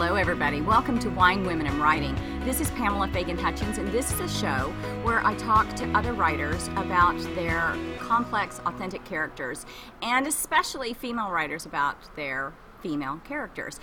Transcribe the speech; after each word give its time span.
Hello, 0.00 0.14
everybody. 0.14 0.62
Welcome 0.62 0.98
to 1.00 1.10
Wine, 1.10 1.44
Women, 1.44 1.66
and 1.66 1.78
Writing. 1.78 2.14
This 2.42 2.58
is 2.58 2.70
Pamela 2.70 3.06
Fagan 3.08 3.36
Hutchins, 3.36 3.76
and 3.76 3.86
this 3.88 4.10
is 4.10 4.20
a 4.20 4.28
show 4.28 4.72
where 5.02 5.22
I 5.26 5.34
talk 5.34 5.76
to 5.76 5.86
other 5.90 6.14
writers 6.14 6.68
about 6.68 7.18
their 7.34 7.76
complex, 7.98 8.62
authentic 8.64 9.04
characters, 9.04 9.66
and 10.00 10.26
especially 10.26 10.94
female 10.94 11.30
writers 11.30 11.66
about 11.66 12.16
their 12.16 12.54
female 12.80 13.20
characters. 13.24 13.78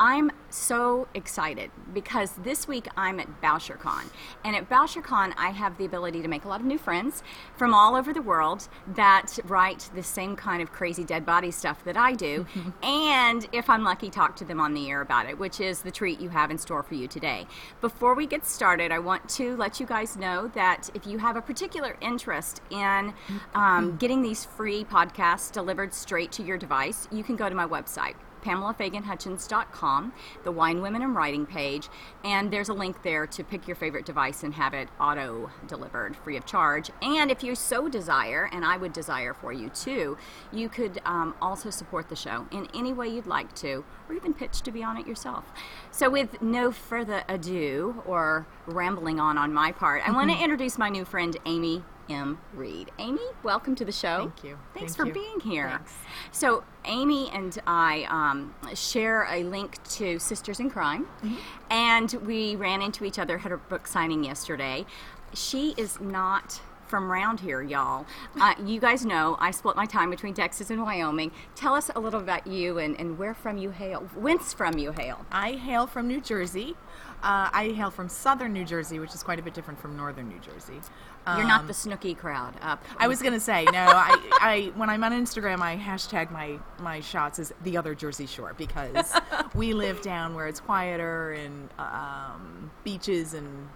I'm 0.00 0.30
so 0.50 1.08
excited 1.14 1.70
because 1.92 2.32
this 2.32 2.66
week 2.66 2.88
I'm 2.96 3.20
at 3.20 3.40
BoucherCon. 3.40 4.10
And 4.44 4.56
at 4.56 4.68
BoucherCon, 4.68 5.34
I 5.36 5.50
have 5.50 5.78
the 5.78 5.84
ability 5.84 6.22
to 6.22 6.28
make 6.28 6.44
a 6.44 6.48
lot 6.48 6.60
of 6.60 6.66
new 6.66 6.78
friends 6.78 7.22
from 7.56 7.74
all 7.74 7.94
over 7.94 8.12
the 8.12 8.22
world 8.22 8.68
that 8.94 9.38
write 9.44 9.90
the 9.94 10.02
same 10.02 10.36
kind 10.36 10.62
of 10.62 10.72
crazy 10.72 11.04
dead 11.04 11.26
body 11.26 11.50
stuff 11.50 11.84
that 11.84 11.96
I 11.96 12.12
do. 12.14 12.46
and 12.82 13.46
if 13.52 13.68
I'm 13.68 13.84
lucky, 13.84 14.10
talk 14.10 14.36
to 14.36 14.44
them 14.44 14.60
on 14.60 14.74
the 14.74 14.90
air 14.90 15.00
about 15.00 15.28
it, 15.28 15.38
which 15.38 15.60
is 15.60 15.82
the 15.82 15.90
treat 15.90 16.20
you 16.20 16.28
have 16.30 16.50
in 16.50 16.58
store 16.58 16.82
for 16.82 16.94
you 16.94 17.08
today. 17.08 17.46
Before 17.80 18.14
we 18.14 18.26
get 18.26 18.46
started, 18.46 18.92
I 18.92 18.98
want 18.98 19.28
to 19.30 19.56
let 19.56 19.80
you 19.80 19.86
guys 19.86 20.16
know 20.16 20.48
that 20.54 20.90
if 20.94 21.06
you 21.06 21.18
have 21.18 21.36
a 21.36 21.42
particular 21.42 21.96
interest 22.00 22.62
in 22.70 23.12
um, 23.54 23.96
getting 23.98 24.22
these 24.22 24.44
free 24.44 24.84
podcasts 24.84 25.52
delivered 25.52 25.92
straight 25.92 26.32
to 26.32 26.42
your 26.42 26.58
device, 26.58 27.08
you 27.10 27.22
can 27.22 27.36
go 27.36 27.48
to 27.48 27.54
my 27.54 27.66
website 27.66 28.14
PamelaFaganHutchins.com, 28.42 30.12
the 30.44 30.52
Wine, 30.52 30.80
Women, 30.80 31.02
and 31.02 31.14
Writing 31.14 31.46
page, 31.46 31.88
and 32.24 32.50
there's 32.50 32.68
a 32.68 32.74
link 32.74 33.02
there 33.02 33.26
to 33.26 33.44
pick 33.44 33.66
your 33.66 33.76
favorite 33.76 34.06
device 34.06 34.42
and 34.42 34.54
have 34.54 34.74
it 34.74 34.88
auto 35.00 35.50
delivered 35.66 36.16
free 36.16 36.36
of 36.36 36.46
charge. 36.46 36.90
And 37.02 37.30
if 37.30 37.42
you 37.42 37.54
so 37.54 37.88
desire, 37.88 38.48
and 38.52 38.64
I 38.64 38.76
would 38.76 38.92
desire 38.92 39.34
for 39.34 39.52
you 39.52 39.68
too, 39.70 40.16
you 40.52 40.68
could 40.68 41.00
um, 41.04 41.34
also 41.40 41.70
support 41.70 42.08
the 42.08 42.16
show 42.16 42.46
in 42.50 42.68
any 42.74 42.92
way 42.92 43.08
you'd 43.08 43.26
like 43.26 43.54
to, 43.56 43.84
or 44.08 44.14
even 44.14 44.34
pitch 44.34 44.62
to 44.62 44.70
be 44.70 44.82
on 44.82 44.96
it 44.96 45.06
yourself. 45.06 45.44
So, 45.90 46.10
with 46.10 46.40
no 46.40 46.72
further 46.72 47.22
ado 47.28 48.02
or 48.06 48.46
rambling 48.66 49.20
on 49.20 49.38
on 49.38 49.52
my 49.52 49.72
part, 49.72 50.06
I 50.06 50.12
want 50.12 50.30
to 50.30 50.36
introduce 50.36 50.78
my 50.78 50.88
new 50.88 51.04
friend, 51.04 51.36
Amy 51.44 51.82
M. 52.08 52.38
Reade. 52.54 52.90
Amy, 52.98 53.20
welcome 53.42 53.74
to 53.76 53.84
the 53.84 53.92
show. 53.92 54.18
Thank 54.18 54.44
you. 54.44 54.58
Thanks 54.74 54.94
Thank 54.94 54.96
for 54.96 55.18
you. 55.18 55.24
being 55.24 55.40
here. 55.40 55.68
Thanks. 55.68 55.92
So, 56.32 56.64
Amy 56.84 57.30
and 57.32 57.58
I 57.66 58.04
um, 58.10 58.54
share 58.74 59.26
a 59.30 59.42
link 59.44 59.82
to 59.96 60.18
Sisters 60.18 60.60
in 60.60 60.70
Crime, 60.70 61.06
Mm-hmm. 61.22 61.36
and 61.70 62.12
we 62.26 62.56
ran 62.56 62.82
into 62.82 63.04
each 63.04 63.18
other, 63.18 63.40
at 63.44 63.52
a 63.52 63.56
book 63.56 63.86
signing 63.86 64.24
yesterday. 64.24 64.86
She 65.34 65.74
is 65.76 66.00
not 66.00 66.60
from 66.86 67.12
around 67.12 67.40
here, 67.40 67.60
y'all. 67.60 68.06
Uh, 68.40 68.54
you 68.64 68.80
guys 68.80 69.04
know 69.04 69.36
I 69.38 69.50
split 69.50 69.76
my 69.76 69.84
time 69.84 70.08
between 70.08 70.32
Texas 70.32 70.70
and 70.70 70.82
Wyoming. 70.82 71.32
Tell 71.54 71.74
us 71.74 71.90
a 71.94 72.00
little 72.00 72.20
about 72.20 72.46
you 72.46 72.78
and, 72.78 72.98
and 72.98 73.18
where 73.18 73.34
from 73.34 73.58
you 73.58 73.68
hail, 73.70 74.00
whence 74.16 74.54
from 74.54 74.78
you 74.78 74.92
hail. 74.92 75.26
I 75.30 75.52
hail 75.52 75.86
from 75.86 76.08
New 76.08 76.22
Jersey. 76.22 76.74
Uh, 77.22 77.50
I 77.52 77.72
hail 77.76 77.90
from 77.90 78.08
southern 78.08 78.54
New 78.54 78.64
Jersey, 78.64 78.98
which 79.00 79.14
is 79.14 79.22
quite 79.22 79.38
a 79.38 79.42
bit 79.42 79.52
different 79.52 79.78
from 79.78 79.98
northern 79.98 80.30
New 80.30 80.38
Jersey. 80.38 80.80
You're 81.36 81.46
not 81.46 81.62
Um, 81.62 81.66
the 81.66 81.72
Snooki 81.72 82.16
crowd 82.16 82.54
up. 82.62 82.82
I 82.96 83.08
was 83.08 83.20
gonna 83.22 83.40
say 83.40 83.64
no. 83.64 83.72
I, 83.78 84.16
I 84.40 84.72
when 84.76 84.88
I'm 84.88 85.04
on 85.04 85.12
Instagram, 85.12 85.60
I 85.60 85.76
hashtag 85.76 86.30
my 86.30 86.58
my 86.78 87.00
shots 87.00 87.38
as 87.38 87.52
the 87.64 87.76
other 87.76 87.94
Jersey 87.94 88.26
Shore 88.26 88.54
because 88.56 89.12
we 89.54 89.74
live 89.74 90.00
down 90.02 90.34
where 90.34 90.46
it's 90.46 90.60
quieter 90.60 91.32
and 91.32 91.68
um, 91.78 92.70
beaches 92.84 93.34
and 93.34 93.68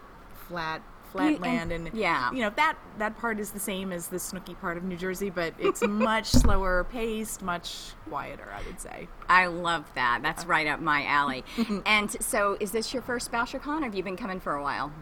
flat 0.48 0.82
flat 1.12 1.28
You- 1.28 1.34
and- 1.36 1.40
land 1.42 1.72
and, 1.72 1.90
yeah. 1.94 2.32
you 2.32 2.40
know 2.40 2.50
that 2.56 2.76
that 2.98 3.16
part 3.18 3.38
is 3.38 3.50
the 3.52 3.60
same 3.60 3.92
as 3.92 4.08
the 4.08 4.16
Snooki 4.16 4.58
part 4.60 4.76
of 4.76 4.84
New 4.84 4.96
Jersey, 4.96 5.30
but 5.30 5.54
it's 5.58 5.82
much 5.86 6.26
slower 6.26 6.84
paced, 6.84 7.42
much 7.42 7.92
quieter. 8.08 8.48
I 8.52 8.66
would 8.66 8.80
say. 8.80 9.08
I 9.28 9.46
love 9.46 9.84
that. 9.94 10.20
That's 10.22 10.42
uh-huh. 10.42 10.50
right 10.50 10.66
up 10.66 10.80
my 10.80 11.04
alley. 11.04 11.44
and 11.86 12.10
so, 12.22 12.56
is 12.60 12.72
this 12.72 12.92
your 12.92 13.02
first 13.02 13.30
BoucherCon, 13.30 13.80
or 13.80 13.84
have 13.84 13.94
you 13.94 14.02
been 14.02 14.16
coming 14.16 14.40
for 14.40 14.54
a 14.54 14.62
while? 14.62 14.92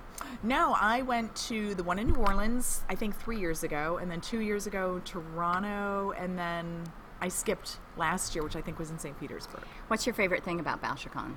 No, 0.42 0.76
I 0.78 1.02
went 1.02 1.34
to 1.48 1.74
the 1.74 1.82
one 1.82 1.98
in 1.98 2.08
New 2.08 2.14
Orleans, 2.14 2.82
I 2.88 2.94
think 2.94 3.16
three 3.16 3.38
years 3.38 3.62
ago, 3.62 3.98
and 4.00 4.10
then 4.10 4.20
two 4.20 4.40
years 4.40 4.66
ago, 4.66 5.00
Toronto, 5.04 6.12
and 6.16 6.38
then 6.38 6.84
I 7.20 7.28
skipped 7.28 7.78
last 7.96 8.34
year, 8.34 8.42
which 8.42 8.56
I 8.56 8.60
think 8.60 8.78
was 8.78 8.90
in 8.90 8.98
St. 8.98 9.18
Petersburg. 9.20 9.64
What's 9.88 10.06
your 10.06 10.14
favorite 10.14 10.42
thing 10.44 10.60
about 10.60 10.82
BoucherCon? 10.82 11.34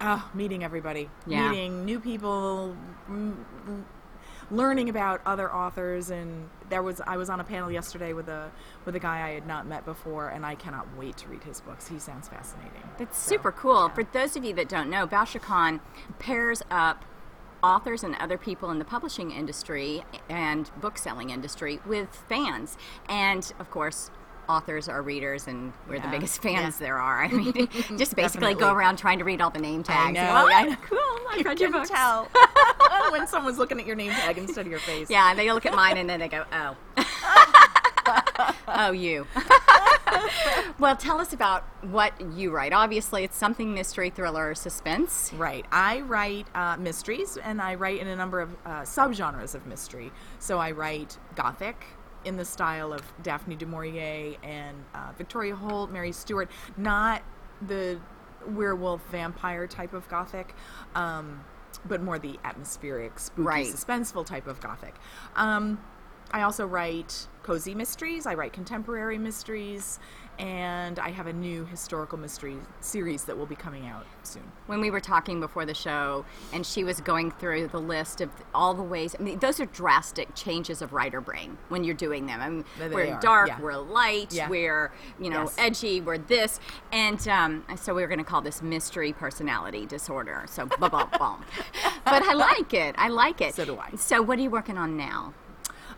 Oh, 0.00 0.04
ah, 0.22 0.30
meeting 0.32 0.62
everybody, 0.62 1.10
Yeah. 1.26 1.50
meeting 1.50 1.84
new 1.84 1.98
people, 1.98 2.76
learning 4.50 4.88
about 4.88 5.20
other 5.26 5.52
authors, 5.52 6.10
and 6.10 6.48
there 6.70 6.82
was 6.82 7.00
I 7.06 7.16
was 7.16 7.28
on 7.30 7.40
a 7.40 7.44
panel 7.44 7.70
yesterday 7.70 8.12
with 8.12 8.28
a 8.28 8.50
with 8.84 8.94
a 8.96 8.98
guy 9.00 9.26
I 9.28 9.30
had 9.32 9.46
not 9.46 9.66
met 9.66 9.84
before, 9.84 10.28
and 10.28 10.44
I 10.46 10.54
cannot 10.54 10.86
wait 10.96 11.16
to 11.18 11.28
read 11.28 11.44
his 11.44 11.60
books. 11.60 11.88
He 11.88 11.98
sounds 11.98 12.28
fascinating. 12.28 12.82
That's 12.98 13.18
So, 13.18 13.30
super 13.30 13.52
cool. 13.52 13.88
yeah. 13.88 13.94
For 13.94 14.04
those 14.04 14.36
of 14.36 14.44
you 14.44 14.54
that 14.54 14.68
don't 14.68 14.90
know, 14.90 15.06
BoucherCon 15.06 15.80
pairs 16.18 16.62
up 16.70 17.04
authors 17.62 18.04
and 18.04 18.14
other 18.20 18.38
people 18.38 18.70
in 18.70 18.78
the 18.78 18.84
publishing 18.84 19.32
industry 19.32 20.04
and 20.28 20.70
book 20.80 20.96
selling 20.96 21.30
industry 21.30 21.80
with 21.84 22.08
fans. 22.28 22.78
And 23.08 23.52
of 23.58 23.68
course, 23.70 24.12
authors 24.48 24.88
are 24.88 25.02
readers 25.02 25.46
and 25.48 25.72
we're 25.88 25.98
the 26.00 26.08
biggest 26.08 26.40
fans 26.40 26.76
Yeah. 26.80 26.86
there 26.86 26.98
are. 26.98 27.24
I 27.24 27.28
mean, 27.28 27.68
just 27.98 28.14
basically 28.14 28.54
go 28.54 28.72
around 28.72 28.96
trying 28.96 29.18
to 29.18 29.24
read 29.24 29.40
all 29.42 29.50
the 29.50 29.58
name 29.58 29.82
tags. 29.82 30.14
know, 30.14 30.22
Oh, 30.22 30.48
I 30.50 30.64
know. 30.68 30.76
cool. 30.88 30.98
I 31.30 31.36
you 31.38 31.42
read 31.44 31.60
your 31.60 31.70
can 31.70 31.80
books. 31.80 31.90
tell 31.90 32.28
when 33.12 33.26
someone's 33.26 33.58
looking 33.58 33.80
at 33.80 33.86
your 33.86 33.96
name 33.96 34.10
tag 34.12 34.38
instead 34.38 34.66
of 34.66 34.70
your 34.70 34.80
face. 34.80 35.10
Yeah, 35.10 35.30
and 35.30 35.38
they 35.38 35.52
look 35.52 35.66
at 35.66 35.74
mine 35.74 35.96
and 35.96 36.08
then 36.08 36.20
they 36.20 36.28
go, 36.28 36.44
oh. 36.52 36.76
oh, 38.68 38.92
you. 38.92 39.26
well, 40.78 40.96
tell 40.96 41.20
us 41.20 41.32
about 41.32 41.64
what 41.84 42.12
you 42.32 42.50
write. 42.50 42.72
Obviously, 42.72 43.24
it's 43.24 43.36
something 43.36 43.74
mystery, 43.74 44.10
thriller, 44.10 44.50
or 44.50 44.54
suspense. 44.54 45.32
Right. 45.34 45.66
I 45.70 46.00
write 46.00 46.46
uh, 46.54 46.76
mysteries, 46.78 47.36
and 47.36 47.60
I 47.60 47.74
write 47.74 48.00
in 48.00 48.06
a 48.06 48.16
number 48.16 48.40
of 48.40 48.54
uh, 48.64 48.82
subgenres 48.82 49.54
of 49.54 49.66
mystery. 49.66 50.12
So 50.38 50.58
I 50.58 50.70
write 50.72 51.18
gothic 51.34 51.84
in 52.24 52.36
the 52.36 52.44
style 52.44 52.92
of 52.92 53.02
Daphne 53.22 53.56
du 53.56 53.66
Maurier 53.66 54.36
and 54.42 54.84
uh, 54.94 55.12
Victoria 55.16 55.54
Holt, 55.54 55.90
Mary 55.90 56.12
Stewart, 56.12 56.50
not 56.76 57.22
the 57.66 58.00
werewolf 58.46 59.02
vampire 59.10 59.66
type 59.66 59.92
of 59.92 60.08
gothic. 60.08 60.54
Um, 60.94 61.44
but 61.86 62.02
more 62.02 62.18
the 62.18 62.38
atmospheric, 62.44 63.18
spooky, 63.18 63.42
Right. 63.46 63.66
suspenseful 63.66 64.24
type 64.26 64.46
of 64.46 64.60
gothic. 64.60 64.94
Um, 65.36 65.78
I 66.30 66.42
also 66.42 66.66
write 66.66 67.26
cozy 67.42 67.74
mysteries. 67.74 68.26
I 68.26 68.34
write 68.34 68.52
contemporary 68.52 69.16
mysteries, 69.18 69.98
and 70.38 70.98
I 70.98 71.10
have 71.10 71.26
a 71.26 71.32
new 71.32 71.64
historical 71.64 72.16
mystery 72.18 72.56
series 72.80 73.24
that 73.24 73.36
will 73.36 73.46
be 73.46 73.56
coming 73.56 73.86
out 73.86 74.06
soon. 74.22 74.44
when 74.66 74.80
we 74.80 74.90
were 74.90 75.00
talking 75.00 75.40
before 75.40 75.64
the 75.66 75.74
show 75.74 76.24
and 76.52 76.64
she 76.64 76.84
was 76.84 77.00
going 77.00 77.30
through 77.32 77.68
the 77.68 77.80
list 77.80 78.20
of 78.20 78.30
all 78.54 78.74
the 78.74 78.82
ways 78.82 79.16
I 79.18 79.22
mean 79.22 79.38
those 79.40 79.58
are 79.60 79.66
drastic 79.66 80.34
changes 80.34 80.80
of 80.82 80.92
writer 80.92 81.20
brain 81.20 81.58
when 81.68 81.82
you're 81.82 81.94
doing 81.94 82.26
them 82.26 82.40
I 82.40 82.48
mean 82.50 82.64
They 82.78 82.88
we're 82.88 83.14
are, 83.14 83.20
dark 83.20 83.48
yeah. 83.48 83.60
we're 83.60 83.76
light 83.78 84.32
Yeah. 84.32 84.48
we're 84.48 84.92
you 85.18 85.30
know 85.30 85.42
Yes. 85.42 85.54
edgy 85.58 86.00
we're 86.00 86.18
this 86.18 86.60
and 86.92 87.26
um, 87.28 87.64
so 87.76 87.94
we 87.94 88.02
were 88.02 88.08
going 88.08 88.18
to 88.18 88.24
call 88.24 88.40
this 88.42 88.62
mystery 88.62 89.12
personality 89.12 89.86
disorder 89.86 90.44
so 90.48 90.66
blah 90.66 90.88
blah 90.88 91.06
blah 91.06 91.38
but 92.04 92.22
I 92.22 92.34
like 92.34 92.72
it 92.74 92.94
I 92.98 93.08
like 93.08 93.40
it 93.40 93.54
So 93.54 93.64
do 93.64 93.78
I. 93.78 93.90
so 93.96 94.22
what 94.22 94.38
are 94.38 94.42
you 94.42 94.50
working 94.50 94.76
on 94.78 94.96
now 94.96 95.34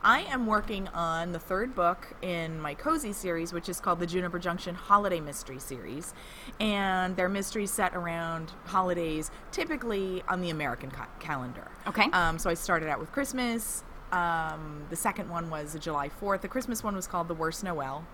I 0.03 0.21
am 0.23 0.47
working 0.47 0.89
on 0.89 1.33
the 1.33 1.39
third 1.39 1.75
book 1.75 2.15
in 2.23 2.59
my 2.59 2.73
cozy 2.73 3.13
series, 3.13 3.53
which 3.53 3.69
is 3.69 3.81
called 3.81 3.99
the 4.01 4.07
Juniper 4.07 4.39
Junction 4.39 4.75
Holiday 4.75 5.21
Mystery 5.21 5.59
Series, 5.59 6.15
and 6.59 7.17
they're 7.17 7.29
mysteries 7.29 7.71
set 7.71 7.95
around 7.95 8.51
holidays, 8.65 9.31
typically 9.53 10.23
on 10.27 10.41
the 10.41 10.49
American 10.49 10.91
ca- 10.91 11.09
calendar. 11.19 11.69
Okay. 11.87 12.05
Um, 12.13 12.39
so 12.39 12.49
I 12.49 12.55
started 12.55 12.89
out 12.89 12.99
with 12.99 13.13
Christmas. 13.13 13.85
Um, 14.11 14.87
the 14.89 14.97
second 14.97 15.29
one 15.29 15.51
was 15.51 15.75
the 15.75 15.79
July 15.79 16.09
Fourth. 16.09 16.41
The 16.41 16.49
Christmas 16.49 16.83
one 16.83 16.97
was 16.97 17.07
called 17.07 17.29
The 17.29 17.35
Worst 17.35 17.63
Noel, 17.63 18.07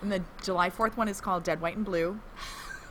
and 0.00 0.10
the 0.10 0.22
July 0.42 0.70
Fourth 0.70 0.96
one 0.96 1.08
is 1.08 1.20
called 1.20 1.44
Dead, 1.44 1.60
White, 1.60 1.76
and 1.76 1.84
Blue. 1.84 2.18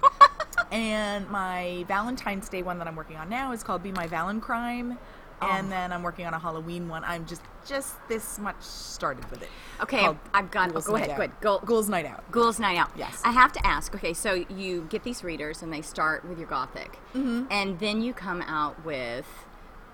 and 0.72 1.28
my 1.32 1.86
Valentine's 1.88 2.50
Day 2.50 2.62
one 2.62 2.78
that 2.78 2.88
I'm 2.88 2.96
working 2.96 3.16
on 3.16 3.30
now 3.30 3.52
is 3.52 3.64
called 3.64 3.82
Be 3.82 3.92
My 3.92 4.08
Valencrime. 4.08 4.92
And 4.92 4.98
Oh. 5.42 5.68
then 5.70 5.92
I'm 5.92 6.02
working 6.04 6.26
on 6.26 6.34
a 6.34 6.40
Halloween 6.40 6.90
one. 6.90 7.04
I'm 7.04 7.26
just 7.26 7.42
just 7.68 7.96
this 8.08 8.40
much 8.40 8.56
started 8.62 9.30
with 9.30 9.42
it. 9.42 9.50
Okay, 9.82 10.08
I've 10.34 10.50
got- 10.52 10.72
Ghouls 10.72 10.88
go 10.88 10.94
Night 10.94 11.00
ahead, 11.08 11.12
Out. 11.12 11.18
good. 11.18 11.32
Go- 11.42 11.60
Ghouls 11.66 11.90
Night 11.90 12.06
Out. 12.06 12.32
Ghouls 12.32 12.60
Night 12.60 12.78
Out. 12.78 12.92
Yes. 12.96 13.22
I 13.26 13.32
have 13.32 13.52
to 13.54 13.66
ask. 13.68 13.94
Okay, 13.94 14.14
so 14.14 14.34
you 14.50 14.88
get 14.90 15.04
these 15.04 15.24
readers, 15.24 15.62
and 15.62 15.72
they 15.72 15.82
start 15.82 16.24
with 16.28 16.40
your 16.40 16.48
gothic, 16.48 16.98
Mm-hmm. 17.14 17.44
and 17.52 17.78
then 17.80 18.02
you 18.02 18.14
come 18.14 18.42
out 18.44 18.84
with 18.86 19.26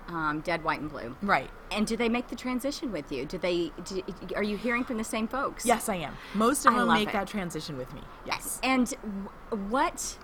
um, 0.08 0.40
Dead, 0.40 0.62
White, 0.62 0.80
and 0.80 0.90
Blue. 0.90 1.16
Right. 1.22 1.50
And 1.72 1.86
do 1.86 1.96
they 1.96 2.08
make 2.10 2.28
the 2.28 2.36
transition 2.36 2.92
with 2.92 3.10
you? 3.10 3.24
Do 3.24 3.38
they? 3.38 3.72
Do, 3.84 4.02
are 4.36 4.42
you 4.42 4.56
hearing 4.56 4.84
from 4.84 4.98
the 4.98 5.04
same 5.04 5.26
folks? 5.26 5.64
Yes, 5.66 5.88
I 5.88 5.96
am. 5.96 6.14
Most 6.34 6.66
of 6.66 6.74
them 6.74 6.88
make 6.88 7.08
it. 7.08 7.12
that 7.12 7.26
transition 7.26 7.76
with 7.78 7.92
me. 7.94 8.02
Yes. 8.26 8.60
And 8.62 8.90
w- 9.50 9.64
what 9.70 10.18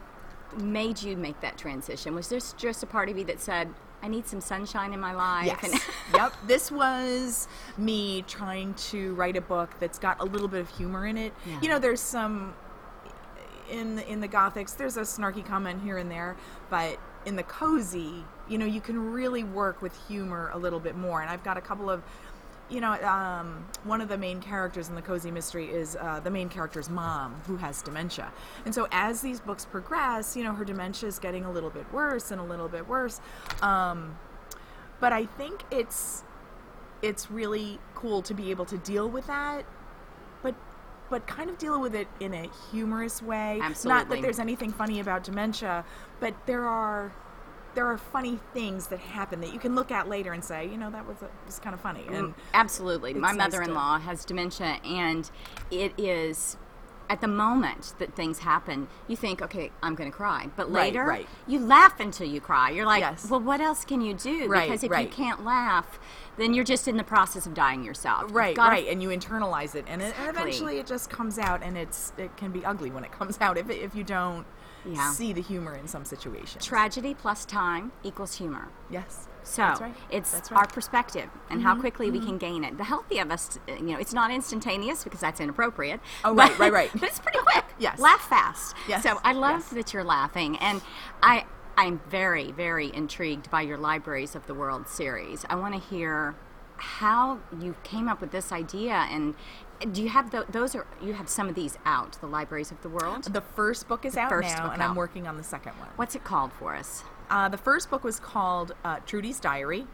made 0.59 1.03
you 1.03 1.17
make 1.17 1.41
that 1.41 1.57
transition? 1.59 2.15
Was 2.15 2.29
there 2.29 2.41
just 2.59 2.83
a 2.83 2.87
part 2.87 3.09
of 3.09 3.17
you 3.17 3.25
that 3.25 3.41
said, 3.41 3.73
"I 4.03 4.09
need 4.09 4.27
some 4.27 4.41
sunshine 4.41 4.93
in 4.93 5.01
my 5.01 5.13
life"? 5.13 5.47
Yes. 5.47 5.65
And- 5.65 5.81
yep. 6.15 6.35
This 6.47 6.71
was 6.71 7.49
me 7.79 8.23
trying 8.23 8.75
to 8.75 9.15
write 9.15 9.37
a 9.37 9.41
book 9.41 9.71
that's 9.79 9.99
got 9.99 10.21
a 10.21 10.25
little 10.25 10.49
bit 10.49 10.61
of 10.61 10.69
humor 10.69 11.07
in 11.07 11.17
it. 11.17 11.33
Yeah. 11.47 11.61
You 11.63 11.69
know, 11.69 11.79
there's 11.79 12.01
some 12.01 12.55
in 13.71 13.97
the, 13.97 14.11
in 14.11 14.21
the 14.21 14.29
gothics, 14.29 14.77
there's 14.77 14.97
a 14.97 15.03
snarky 15.03 15.45
comment 15.45 15.83
here 15.83 15.97
and 15.97 16.11
there, 16.11 16.37
but 16.69 16.99
in 17.25 17.37
the 17.37 17.43
cozy, 17.45 18.25
you 18.49 18.59
know, 18.59 18.67
you 18.67 18.81
can 18.81 19.13
really 19.13 19.45
work 19.45 19.81
with 19.81 19.97
humor 20.09 20.51
a 20.53 20.59
little 20.59 20.81
bit 20.81 20.97
more. 20.97 21.21
And 21.21 21.31
I've 21.31 21.45
got 21.45 21.57
a 21.57 21.61
couple 21.61 21.89
of 21.89 22.03
you 22.71 22.81
know, 22.81 22.93
um, 23.03 23.67
one 23.85 24.01
of 24.01 24.09
the 24.09 24.17
main 24.17 24.41
characters 24.41 24.89
in 24.89 24.95
the 24.95 25.03
cozy 25.03 25.31
mystery 25.31 25.67
is 25.67 25.97
uh, 26.01 26.21
the 26.21 26.31
main 26.31 26.49
character's 26.49 26.89
mom, 26.89 27.35
who 27.47 27.57
has 27.57 27.83
dementia. 27.83 28.33
And 28.65 28.75
so, 28.75 28.87
as 28.93 29.21
these 29.21 29.41
books 29.41 29.65
progress, 29.65 30.37
you 30.37 30.45
know, 30.45 30.53
her 30.53 30.65
dementia 30.65 31.09
is 31.09 31.19
getting 31.19 31.45
a 31.45 31.51
little 31.51 31.71
bit 31.71 31.91
worse 31.93 32.31
and 32.31 32.41
a 32.41 32.45
little 32.45 32.69
bit 32.69 32.89
worse. 32.89 33.21
Um, 33.63 34.17
but 35.01 35.13
I 35.13 35.27
think 35.27 35.65
it's 35.71 36.23
it's 37.03 37.31
really 37.31 37.79
cool 37.95 38.23
to 38.23 38.35
be 38.35 38.51
able 38.51 38.67
to 38.67 38.79
deal 38.79 39.09
with 39.09 39.27
that, 39.27 39.65
but 40.43 40.55
but 41.09 41.27
kind 41.27 41.51
of 41.51 41.59
deal 41.59 41.81
with 41.81 41.95
it 41.95 42.07
in 42.21 42.35
a 42.35 42.49
humorous 42.71 43.23
way. 43.23 43.59
Absolutely. 43.61 43.99
Not 43.99 44.11
that 44.11 44.23
there's 44.23 44.39
anything 44.39 44.73
funny 44.73 45.01
about 45.01 45.25
dementia, 45.25 45.85
but 46.21 46.35
there 46.47 46.67
are 46.67 47.13
there 47.75 47.87
are 47.87 47.99
funny 47.99 48.39
things 48.53 48.89
that 48.89 48.99
happen 48.99 49.41
that 49.41 49.53
you 49.53 49.59
can 49.59 49.75
look 49.75 49.91
at 49.91 50.09
later 50.09 50.33
and 50.33 50.43
say, 50.43 50.67
you 50.67 50.77
know, 50.77 50.91
that 50.91 51.07
was, 51.07 51.23
a, 51.23 51.29
was 51.47 51.59
kind 51.59 51.75
of 51.75 51.81
funny. 51.81 52.03
Mm, 52.03 52.19
and 52.19 52.35
Absolutely. 52.55 53.15
My 53.15 53.29
it's 53.29 53.37
nice 53.39 53.53
to- 53.53 53.59
mother-in-law 53.59 53.99
has 54.01 54.25
dementia, 54.25 54.81
and 54.85 55.31
it 55.71 55.93
is 55.99 56.57
at 57.11 57.21
the 57.21 57.29
moment 57.29 57.93
that 57.99 58.15
things 58.15 58.39
happen, 58.39 58.87
you 59.09 59.17
think, 59.17 59.43
okay, 59.43 59.73
I'm 59.83 59.97
going 59.97 60.09
to 60.09 60.17
cry, 60.17 60.49
but 60.55 60.71
later 60.71 61.05
right. 61.05 61.27
you 61.49 61.59
laugh 61.59 61.99
until 61.99 62.29
you 62.29 62.41
cry. 62.41 62.71
You're 62.71 62.87
like, 62.87 63.01
Yes. 63.01 63.29
well, 63.29 63.41
what 63.41 63.61
else 63.61 63.85
can 63.85 64.01
you 64.01 64.15
do? 64.15 64.47
Right, 64.47 64.69
because 64.71 64.85
if 64.85 64.97
you 64.97 65.09
can't 65.09 65.45
laugh, 65.45 65.99
then 66.37 66.55
you're 66.55 66.65
just 66.65 66.87
in 66.87 66.97
the 66.97 67.03
process 67.03 67.47
of 67.47 67.53
dying 67.53 67.83
yourself. 67.83 68.33
Right, 68.33 68.57
right, 68.57 68.87
and 68.87 69.03
you 69.03 69.09
internalize 69.09 69.75
it, 69.75 69.87
and, 69.89 70.01
it, 70.01 70.15
and 70.21 70.31
eventually 70.31 70.79
it 70.79 70.87
just 70.87 71.11
comes 71.11 71.37
out, 71.37 71.65
and 71.65 71.77
it's 71.77 72.13
it 72.17 72.37
can 72.37 72.53
be 72.53 72.65
ugly 72.65 72.93
when 72.93 73.03
it 73.03 73.11
comes 73.11 73.39
out 73.41 73.59
if 73.59 73.69
if 73.69 73.97
you 73.97 74.05
don't 74.05 74.47
Yeah. 74.85 75.11
see 75.13 75.33
the 75.33 75.43
humor 75.43 75.75
in 75.75 75.87
some 75.89 76.05
situations. 76.05 76.65
Tragedy 76.65 77.15
plus 77.15 77.45
time 77.45 77.93
equals 78.03 78.35
humor. 78.37 78.69
yes, 78.91 79.29
So 79.43 79.63
right. 79.63 79.95
it's 80.11 80.35
our 80.35 80.41
right. 80.41 80.65
Mm-hmm. 80.69 80.75
perspective 80.75 81.29
and 81.51 81.63
how 81.63 81.75
quickly 81.79 82.11
we 82.11 82.19
can 82.21 82.39
gain 82.39 82.65
it. 82.65 82.79
The 82.79 82.85
healthy 82.85 83.19
of 83.19 83.31
us, 83.31 83.59
you 83.69 83.81
know, 83.83 83.99
it's 83.99 84.13
not 84.15 84.31
instantaneous 84.31 85.05
because 85.05 85.21
that's 85.21 85.41
inappropriate. 85.41 86.01
Oh, 86.25 86.35
but- 86.35 86.51
right, 86.51 86.59
right, 86.59 86.73
right. 86.81 86.91
But 86.95 87.05
it's 87.05 87.19
pretty 87.19 87.39
quick. 87.41 87.65
Yes. 87.79 87.99
Laugh 87.99 88.21
fast. 88.29 88.75
Yes, 88.89 89.03
So 89.03 89.21
I 89.25 89.33
love 89.33 89.61
yes. 89.61 89.69
that 89.71 89.93
you're 89.93 90.05
laughing, 90.05 90.57
and 90.59 90.83
I 91.23 91.45
I'm 91.77 92.01
very 92.11 92.53
very 92.53 92.95
intrigued 92.95 93.51
by 93.51 93.63
your 93.63 93.79
Libraries 93.79 94.35
of 94.35 94.47
the 94.47 94.53
World 94.55 94.87
series. 94.89 95.47
I 95.49 95.55
want 95.55 95.73
to 95.75 95.81
hear 95.81 96.35
how 96.77 97.39
you 97.59 97.75
came 97.83 98.09
up 98.09 98.21
with 98.21 98.31
this 98.33 98.53
idea 98.53 98.93
and. 99.11 99.35
Do 99.93 100.03
you 100.03 100.09
have 100.11 100.31
tho- 100.31 100.45
those? 100.51 100.75
Are 100.75 100.87
you 101.03 101.15
have 101.15 101.29
some 101.29 101.49
of 101.49 101.55
these 101.55 101.79
out? 101.85 102.13
The 102.21 102.27
Libraries 102.27 102.71
of 102.71 102.81
the 102.83 102.89
World. 102.89 103.25
The 103.25 103.41
first 103.41 103.89
book 103.89 104.05
is 104.05 104.17
out 104.17 104.29
first 104.29 104.49
now, 104.57 104.71
and 104.71 104.83
out. 104.83 104.91
I'm 104.91 104.97
working 104.97 105.27
on 105.27 105.37
the 105.37 105.43
second 105.43 105.73
one. 105.79 105.89
What's 105.97 106.15
it 106.15 106.25
called 106.25 106.53
for 106.53 106.75
us? 106.75 107.03
Uh, 107.31 107.49
the 107.49 107.57
first 107.59 107.91
book 107.91 108.05
was 108.05 108.21
called 108.21 108.73
uh, 108.85 108.99
Trudy's 109.07 109.41
Diary, 109.41 109.87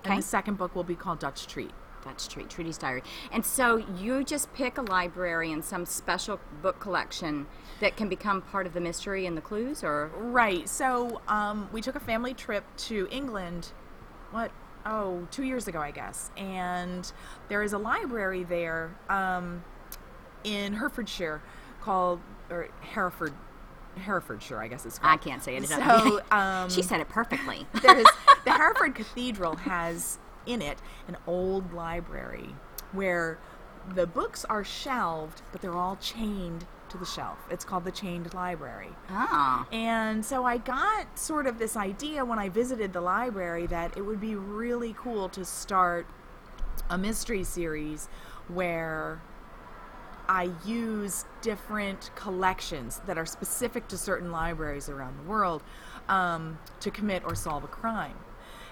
Okay. 0.00 0.10
and 0.10 0.18
the 0.18 0.22
second 0.26 0.56
book 0.56 0.74
will 0.74 0.84
be 0.84 0.94
called 0.94 1.18
Dutch 1.18 1.46
Treat. 1.46 1.72
Dutch 2.04 2.28
Treat, 2.28 2.48
Trudy's 2.50 2.76
Diary. 2.78 3.02
And 3.32 3.44
so 3.44 3.76
you 3.98 4.24
just 4.24 4.52
pick 4.54 4.76
a 4.78 4.82
library 4.82 5.50
and 5.52 5.64
some 5.64 5.86
special 5.86 6.38
book 6.62 6.78
collection 6.78 7.46
that 7.80 7.96
can 7.96 8.08
become 8.10 8.42
part 8.42 8.66
of 8.66 8.74
the 8.74 8.80
mystery 8.80 9.24
and 9.26 9.36
the 9.36 9.40
clues, 9.40 9.82
or 9.82 10.10
Right. 10.16 10.68
So 10.68 11.20
um, 11.28 11.68
we 11.72 11.80
took 11.80 11.96
a 11.96 12.00
family 12.00 12.34
trip 12.34 12.64
to 12.88 13.08
England. 13.10 13.72
What? 14.30 14.50
Oh, 14.86 15.26
two 15.30 15.44
years 15.44 15.66
ago, 15.66 15.80
I 15.80 15.90
guess. 15.90 16.30
And 16.36 17.10
there 17.48 17.62
is 17.62 17.72
a 17.72 17.78
library 17.78 18.44
there 18.44 18.94
um, 19.08 19.64
in 20.44 20.74
Herefordshire 20.74 21.42
called 21.80 22.20
or 22.50 22.68
Hereford, 22.80 23.32
Herefordshire, 23.96 24.60
I 24.60 24.68
guess 24.68 24.84
it's 24.84 24.98
called. 24.98 25.12
I 25.12 25.16
can't 25.16 25.42
say 25.42 25.56
it. 25.56 25.66
So 25.68 26.20
um, 26.30 26.68
she 26.68 26.82
said 26.82 27.00
it 27.00 27.08
perfectly. 27.08 27.66
there's 27.82 28.06
the 28.44 28.52
Hereford 28.52 28.94
Cathedral 28.94 29.56
has 29.56 30.18
in 30.46 30.60
it 30.60 30.78
an 31.08 31.16
old 31.26 31.72
library 31.72 32.54
where 32.92 33.38
the 33.94 34.06
books 34.06 34.44
are 34.46 34.64
shelved, 34.64 35.42
but 35.52 35.60
they're 35.60 35.76
all 35.76 35.96
chained 35.96 36.66
to 36.94 36.98
the 36.98 37.04
shelf. 37.04 37.38
It's 37.50 37.64
called 37.64 37.84
the 37.84 37.90
Chained 37.90 38.32
Library. 38.34 38.90
oh, 39.10 39.66
And 39.72 40.24
so 40.24 40.44
I 40.44 40.58
got 40.58 41.18
sort 41.18 41.46
of 41.46 41.58
this 41.58 41.76
idea 41.76 42.24
when 42.24 42.38
I 42.38 42.48
visited 42.48 42.92
the 42.92 43.00
library 43.00 43.66
that 43.66 43.96
it 43.96 44.02
would 44.02 44.20
be 44.20 44.36
really 44.36 44.94
cool 44.96 45.28
to 45.30 45.44
start 45.44 46.06
a 46.88 46.96
mystery 46.96 47.42
series 47.42 48.08
where 48.46 49.20
I 50.28 50.50
use 50.64 51.24
different 51.42 52.10
collections 52.14 53.00
that 53.06 53.18
are 53.18 53.26
specific 53.26 53.88
to 53.88 53.98
certain 53.98 54.30
libraries 54.30 54.88
around 54.88 55.18
the 55.18 55.28
world 55.28 55.62
um, 56.08 56.58
to 56.80 56.90
commit 56.90 57.24
or 57.24 57.34
solve 57.34 57.64
a 57.64 57.68
crime. 57.68 58.16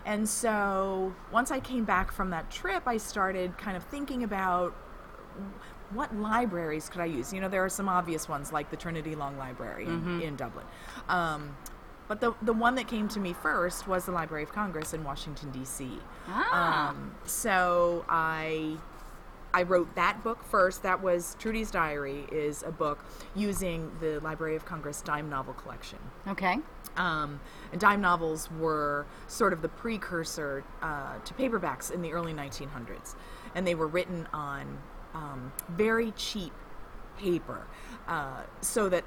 And 0.05 0.29
so 0.29 1.13
once 1.33 1.51
I 1.51 1.59
came 1.59 1.85
back 1.85 2.13
from 2.13 2.31
that 2.31 2.51
trip, 2.51 2.85
I 2.87 2.97
started 2.99 3.59
kind 3.59 3.77
of 3.77 3.83
thinking 3.85 4.23
about 4.23 4.75
what 5.95 6.15
libraries 6.15 6.89
could 6.89 7.01
I 7.01 7.07
use? 7.07 7.33
You 7.33 7.41
know, 7.41 7.49
there 7.49 7.65
are 7.65 7.69
some 7.69 7.89
obvious 7.89 8.29
ones 8.29 8.53
like 8.53 8.71
the 8.71 8.77
Trinity 8.77 9.15
Long 9.15 9.37
Library 9.37 9.87
in, 9.87 10.21
in 10.21 10.37
Dublin. 10.37 10.67
Um, 11.09 11.57
but 12.09 12.21
the, 12.21 12.35
the 12.43 12.53
one 12.53 12.75
that 12.75 12.89
came 12.89 13.09
to 13.09 13.21
me 13.21 13.33
first 13.33 13.87
was 13.87 14.05
the 14.05 14.13
Library 14.13 14.43
of 14.43 14.53
Congress 14.53 14.93
in 14.93 15.03
Washington, 15.05 15.51
D.C. 15.51 15.99
Ah. 16.29 16.91
Um, 16.91 17.15
so 17.25 18.05
I 18.09 18.77
I 19.55 19.63
wrote 19.63 19.95
that 19.95 20.23
book 20.25 20.43
first. 20.45 20.83
That 20.83 21.03
was 21.03 21.37
Trudy's 21.39 21.71
Diary 21.71 22.27
is 22.33 22.63
a 22.63 22.71
book 22.73 23.05
using 23.35 23.91
the 24.01 24.19
Library 24.21 24.57
of 24.57 24.65
Congress 24.65 25.03
dime 25.03 25.29
novel 25.29 25.55
collection. 25.55 25.99
okay. 26.29 26.59
Um, 26.95 27.41
and 27.73 27.81
dime 27.81 28.03
novels 28.03 28.51
were 28.51 29.07
sort 29.27 29.55
of 29.55 29.63
the 29.63 29.69
precursor 29.69 30.63
uh, 30.83 31.19
to 31.25 31.33
paperbacks 31.33 31.91
in 31.91 32.03
the 32.03 32.13
early 32.13 32.35
1900s, 32.35 33.15
and 33.55 33.67
they 33.67 33.75
were 33.75 33.87
written 33.87 34.29
on 34.35 34.77
um, 35.15 35.53
very 35.69 36.13
cheap 36.13 36.53
paper, 37.19 37.67
uh, 38.09 38.43
so 38.61 38.89
that 38.89 39.05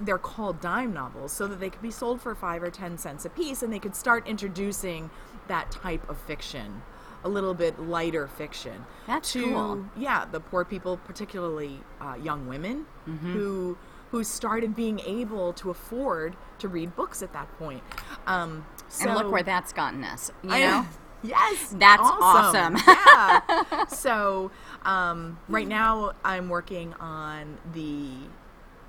they're 0.00 0.18
called 0.18 0.60
dime 0.60 0.92
novels, 0.92 1.32
so 1.32 1.46
that 1.46 1.60
they 1.60 1.70
could 1.70 1.82
be 1.82 1.90
sold 1.90 2.20
for 2.20 2.34
five 2.34 2.62
or 2.62 2.70
ten 2.70 2.98
cents 2.98 3.24
a 3.24 3.30
piece, 3.30 3.62
and 3.62 3.72
they 3.72 3.78
could 3.78 3.94
start 3.94 4.26
introducing 4.26 5.10
that 5.48 5.70
type 5.70 6.08
of 6.08 6.18
fiction, 6.18 6.82
a 7.22 7.28
little 7.28 7.54
bit 7.54 7.78
lighter 7.78 8.26
fiction. 8.26 8.84
That's 9.06 9.32
to, 9.32 9.42
cool. 9.44 9.84
Yeah, 9.96 10.24
the 10.30 10.40
poor 10.40 10.64
people, 10.64 10.96
particularly 10.96 11.80
uh, 12.00 12.16
young 12.22 12.46
women, 12.46 12.86
Mm-hmm. 13.08 13.32
who 13.32 13.78
who 14.10 14.22
started 14.24 14.76
being 14.76 15.00
able 15.00 15.52
to 15.54 15.70
afford 15.70 16.36
to 16.58 16.68
read 16.68 16.94
books 16.94 17.20
at 17.20 17.32
that 17.32 17.52
point. 17.58 17.82
Um, 18.28 18.64
and 19.02 19.12
look 19.14 19.30
where 19.30 19.42
that's 19.42 19.72
gotten 19.72 20.04
us. 20.04 20.30
You 20.42 20.50
know. 20.50 20.86
Yes, 21.24 21.74
That's 21.78 22.02
awesome. 22.02 22.76
yeah. 22.86 23.84
So 23.88 24.50
um, 24.82 25.38
right 25.48 25.66
now 25.66 26.12
I'm 26.24 26.48
working 26.48 26.92
on 26.94 27.58
the 27.72 28.08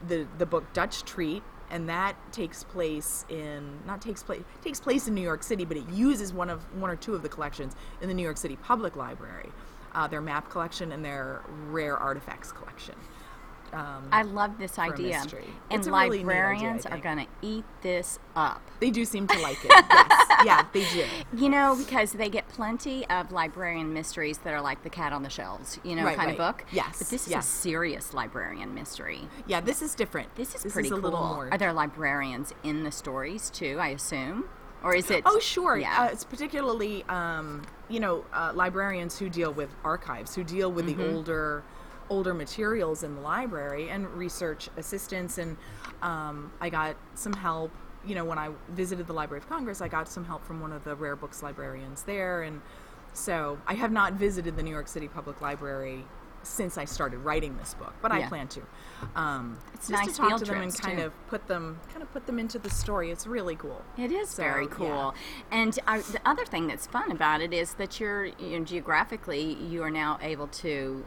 the 0.08 0.28
the 0.38 0.46
book 0.46 0.72
Dutch 0.74 1.04
Treat, 1.04 1.44
and 1.70 1.88
that 1.90 2.16
takes 2.34 2.64
place 2.64 3.26
in 3.30 3.80
not 3.88 4.02
takes 4.02 4.22
place 4.22 4.44
takes 4.64 4.80
place 4.80 5.08
in 5.08 5.16
New 5.16 5.22
York 5.22 5.44
City, 5.44 5.66
but 5.66 5.78
it 5.78 5.88
uses 5.90 6.34
one 6.34 6.50
of 6.50 6.62
one 6.80 6.92
or 6.92 6.96
two 6.96 7.16
of 7.16 7.24
the 7.24 7.30
collections 7.30 7.76
in 8.02 8.08
the 8.10 8.14
New 8.14 8.24
York 8.24 8.38
City 8.38 8.58
Public 8.58 8.96
Library, 8.96 9.50
uh, 9.94 10.08
their 10.08 10.22
map 10.22 10.50
collection 10.50 10.92
and 10.92 11.04
their 11.04 11.42
rare 11.70 11.98
artifacts 11.98 12.52
collection. 12.52 12.96
Um, 13.76 14.08
I 14.12 14.22
love 14.22 14.58
this 14.58 14.80
idea. 14.80 15.22
And 15.70 15.86
a 15.86 15.92
really 15.92 16.20
idea, 16.20 16.26
librarians 16.26 16.86
are 16.86 16.98
going 16.98 17.18
to 17.18 17.28
eat 17.42 17.66
this 17.82 18.20
up. 18.36 18.62
they 18.80 18.90
do 18.90 19.04
seem 19.06 19.28
to 19.28 19.38
like 19.40 19.58
it. 19.66 19.70
yes, 19.90 20.28
yeah, 20.46 20.66
they 20.74 20.86
do. 20.94 21.06
You 21.36 21.50
know, 21.50 21.76
because 21.78 22.14
they 22.14 22.30
get 22.30 22.48
plenty 22.48 23.06
of 23.10 23.32
librarian 23.32 23.94
mysteries 23.94 24.38
that 24.40 24.54
are 24.54 24.62
like 24.62 24.84
the 24.84 24.90
cat 24.90 25.12
on 25.14 25.24
the 25.24 25.30
shelves, 25.30 25.80
you 25.84 25.96
know, 25.96 26.06
Right, 26.06 26.16
kind 26.16 26.32
of 26.32 26.38
book. 26.38 26.64
Yes, 26.72 27.00
But 27.00 27.10
this 27.10 27.26
is 27.26 27.32
yeah. 27.32 27.40
a 27.40 27.44
serious 27.44 28.14
librarian 28.14 28.74
mystery. 28.74 29.28
Yeah, 29.48 29.60
this 29.62 29.82
is 29.82 29.94
different. 29.94 30.34
This 30.36 30.56
is 30.56 30.72
pretty 30.72 30.88
a 30.90 30.92
cool. 30.94 31.02
little 31.02 31.20
more. 31.28 31.50
Are 31.52 31.58
there 31.58 31.74
librarians 31.74 32.54
in 32.64 32.84
the 32.84 32.92
stories 32.92 33.50
too? 33.50 33.78
I 33.80 33.90
assume, 33.90 34.46
or 34.84 34.96
is 34.96 35.12
it? 35.12 35.24
Oh, 35.26 35.40
sure. 35.40 35.78
Yeah. 35.78 36.04
Uh, 36.04 36.10
it's 36.12 36.24
particularly, 36.24 37.04
um, 37.10 37.64
you 37.90 38.00
know, 38.00 38.24
uh, 38.34 38.52
librarians 38.56 39.20
who 39.20 39.30
deal 39.30 39.52
with 39.52 39.70
archives, 39.84 40.34
who 40.36 40.44
deal 40.46 40.72
with 40.72 40.86
Mm-hmm. 40.88 41.02
the 41.02 41.14
older, 41.14 41.64
older 42.10 42.34
materials 42.34 43.04
in 43.04 43.16
the 43.16 43.22
library, 43.22 43.90
and 43.90 44.08
research 44.10 44.70
assistance. 44.78 45.38
And 45.38 45.58
um, 46.02 46.52
I 46.62 46.70
got 46.70 46.96
some 47.16 47.34
help. 47.34 47.72
You 48.06 48.14
know, 48.16 48.26
when 48.26 48.38
I 48.38 48.50
visited 48.70 49.08
the 49.08 49.14
Library 49.14 49.42
of 49.42 49.50
Congress, 49.50 49.82
I 49.82 49.88
got 49.88 50.08
some 50.08 50.26
help 50.26 50.46
from 50.46 50.62
one 50.62 50.72
of 50.72 50.84
the 50.84 50.96
rare 50.96 51.16
books 51.16 51.42
librarians 51.42 52.04
there, 52.04 52.44
and 52.44 52.62
so 53.14 53.58
I 53.66 53.74
have 53.74 53.92
not 53.92 54.14
visited 54.14 54.56
the 54.58 54.62
New 54.64 54.70
York 54.72 54.88
City 54.88 55.08
Public 55.08 55.42
Library 55.42 56.06
since 56.44 56.78
I 56.78 56.86
started 56.86 57.18
writing 57.20 57.58
this 57.58 57.74
book, 57.74 57.94
but 58.04 58.12
Yeah. 58.12 58.20
I 58.20 58.28
plan 58.28 58.48
to. 58.50 58.62
Um, 59.16 59.58
It's 59.74 59.88
just 59.88 60.06
nice 60.06 60.16
to 60.16 60.22
talk 60.22 60.38
to 60.40 60.46
them 60.46 60.62
and 60.62 60.80
kind 60.80 61.00
too. 61.00 61.06
of 61.06 61.28
put 61.28 61.48
them, 61.48 61.80
kind 61.90 62.04
of 62.04 62.14
put 62.14 62.28
them 62.28 62.38
into 62.38 62.60
the 62.60 62.70
story. 62.70 63.10
It's 63.10 63.26
really 63.26 63.56
cool. 63.56 63.82
It 63.98 64.12
is 64.12 64.30
So, 64.30 64.44
very 64.44 64.66
yeah. 64.66 64.70
cool. 64.72 65.16
And 65.50 65.80
I, 65.88 66.02
the 66.02 66.22
other 66.24 66.46
thing 66.46 66.68
that's 66.68 66.86
fun 66.86 67.10
about 67.12 67.42
it 67.42 67.52
is 67.52 67.74
that 67.76 68.00
you're, 68.00 68.26
you 68.26 68.60
know, 68.60 68.64
geographically, 68.64 69.56
you 69.56 69.82
are 69.82 69.90
now 69.90 70.20
able 70.22 70.46
to 70.50 71.04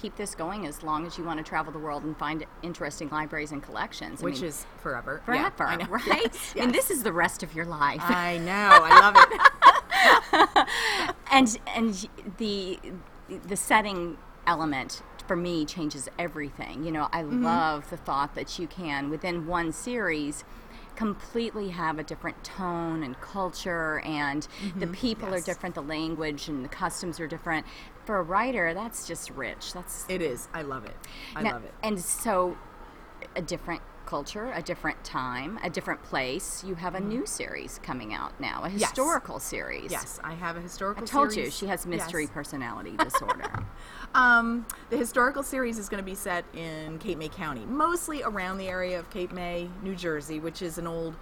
keep 0.00 0.16
this 0.16 0.34
going 0.34 0.66
as 0.66 0.82
long 0.82 1.06
as 1.06 1.18
you 1.18 1.24
want 1.24 1.38
to 1.38 1.44
travel 1.44 1.72
the 1.72 1.78
world 1.78 2.04
and 2.04 2.16
find 2.16 2.44
interesting 2.62 3.08
libraries 3.10 3.52
and 3.52 3.62
collections. 3.62 4.20
I 4.20 4.24
Which 4.24 4.36
mean, 4.36 4.44
is 4.44 4.66
forever. 4.82 5.22
Yeah, 5.28 5.50
forever, 5.50 5.64
I 5.72 5.76
know. 5.76 5.86
right? 5.90 6.32
Yes, 6.54 6.54
I 6.58 6.66
mean, 6.66 6.72
this 6.72 6.90
is 6.90 7.02
the 7.02 7.12
rest 7.12 7.42
of 7.42 7.54
your 7.54 7.66
life. 7.66 8.00
I 8.04 8.38
know. 8.38 8.52
I 8.52 8.92
love 8.92 9.16
it. 9.16 10.68
and 11.30 11.58
and 11.74 12.08
the 12.38 12.78
the 13.46 13.56
setting 13.56 14.16
element 14.46 15.02
for 15.26 15.36
me 15.36 15.64
changes 15.64 16.08
everything. 16.18 16.84
You 16.84 16.92
know, 16.92 17.08
I 17.12 17.22
Mm-hmm. 17.22 17.44
love 17.44 17.90
the 17.90 17.96
thought 17.96 18.34
that 18.34 18.58
you 18.58 18.66
can 18.66 19.10
within 19.10 19.46
one 19.46 19.72
series 19.72 20.44
completely 21.04 21.70
have 21.70 21.98
a 21.98 22.02
different 22.02 22.44
tone 22.44 23.02
and 23.02 23.18
culture 23.22 24.00
and 24.00 24.46
the 24.76 24.86
people 24.88 25.28
are 25.28 25.38
Mm-hmm. 25.38 25.46
Different 25.46 25.74
the 25.74 25.80
language 25.82 26.46
and 26.48 26.62
the 26.62 26.68
customs 26.68 27.18
are 27.18 27.26
different 27.26 27.64
for 28.04 28.18
a 28.18 28.22
writer 28.22 28.74
that's 28.74 29.08
just 29.08 29.30
rich 29.30 29.72
that's 29.72 30.04
It 30.10 30.20
is. 30.20 30.48
I 30.52 30.60
love 30.60 30.84
it. 30.84 30.94
I 31.34 31.42
now- 31.42 31.52
love 31.52 31.64
it. 31.64 31.72
and 31.82 31.98
so 31.98 32.54
a 33.34 33.40
different 33.40 33.80
culture 34.10 34.50
a 34.56 34.60
different 34.62 35.02
time 35.04 35.56
a 35.62 35.70
different 35.70 36.02
place 36.02 36.64
you 36.64 36.74
have 36.74 36.96
a 36.96 37.00
new 37.00 37.24
series 37.24 37.78
coming 37.84 38.12
out 38.12 38.32
now 38.40 38.58
a 38.64 38.66
Mm-hmm. 38.66 38.78
Yes. 38.78 38.88
historical 38.90 39.38
series 39.38 39.92
Yes, 39.92 40.18
I 40.24 40.34
have 40.34 40.56
a 40.56 40.60
historical 40.60 41.04
I 41.04 41.06
told 41.06 41.32
you 41.36 41.48
she 41.48 41.66
has 41.66 41.86
mystery 41.86 42.24
Yes. 42.24 42.32
personality 42.32 42.96
disorder. 42.98 43.48
Um, 44.14 44.66
the 44.90 44.96
historical 44.96 45.44
series 45.44 45.78
is 45.78 45.88
going 45.88 46.02
to 46.02 46.04
be 46.04 46.16
set 46.16 46.44
in 46.54 46.98
Cape 46.98 47.18
May 47.18 47.28
County, 47.28 47.64
mostly 47.66 48.24
around 48.24 48.58
the 48.58 48.66
area 48.68 48.98
of 48.98 49.08
Cape 49.10 49.30
May, 49.32 49.68
New 49.84 49.94
Jersey, 49.94 50.40
which 50.40 50.60
is 50.60 50.76
an 50.78 50.88
old 50.88 51.14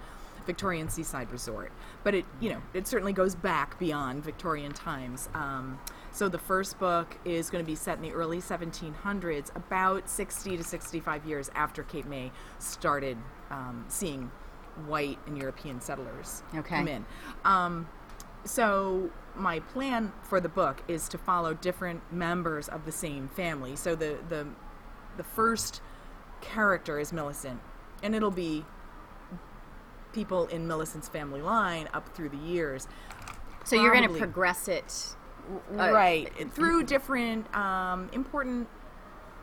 Victorian 0.47 0.89
seaside 0.89 1.31
resort. 1.31 1.71
But 2.03 2.15
it, 2.15 2.25
you 2.39 2.49
know, 2.49 2.61
it 2.73 2.87
certainly 2.87 3.13
goes 3.13 3.35
back 3.35 3.77
beyond 3.77 4.23
Victorian 4.23 4.71
times. 4.73 5.29
Um, 5.35 5.79
so 6.19 6.27
the 6.27 6.37
first 6.37 6.77
book 6.79 7.17
is 7.23 7.49
going 7.49 7.63
to 7.63 7.65
be 7.65 7.75
set 7.75 7.95
in 7.95 8.03
the 8.03 8.11
early 8.11 8.41
1700s, 8.41 9.55
about 9.55 10.09
60 10.09 10.57
to 10.57 10.63
65 10.65 11.25
years 11.25 11.49
after 11.55 11.81
Cape 11.81 12.07
May 12.07 12.29
started 12.57 13.17
um, 13.49 13.85
seeing 13.87 14.29
white 14.85 15.17
and 15.27 15.37
European 15.37 15.79
settlers 15.79 16.43
Okay. 16.53 16.75
come 16.75 16.89
in. 16.89 17.05
Um, 17.45 17.87
so 18.43 19.09
my 19.37 19.61
plan 19.61 20.11
for 20.23 20.41
the 20.41 20.49
book 20.49 20.83
is 20.89 21.07
to 21.07 21.17
follow 21.17 21.53
different 21.53 22.01
members 22.11 22.67
of 22.67 22.83
the 22.83 22.91
same 22.91 23.29
family. 23.29 23.77
So 23.77 23.95
the 23.95 24.17
the 24.27 24.45
the 25.15 25.23
first 25.23 25.81
character 26.41 26.99
is 26.99 27.13
Millicent, 27.13 27.61
and 28.03 28.13
it'll 28.13 28.29
be 28.29 28.65
people 30.11 30.47
in 30.47 30.67
Millicent's 30.67 31.07
family 31.07 31.41
line 31.41 31.87
up 31.93 32.13
through 32.13 32.29
the 32.29 32.37
years. 32.37 32.89
So 33.63 33.77
you're 33.77 33.93
going 33.93 34.11
to 34.11 34.17
progress 34.17 34.67
it. 34.67 35.15
Uh, 35.71 35.91
right 35.91 36.29
through 36.53 36.83
different 36.83 37.53
um, 37.55 38.09
important 38.13 38.67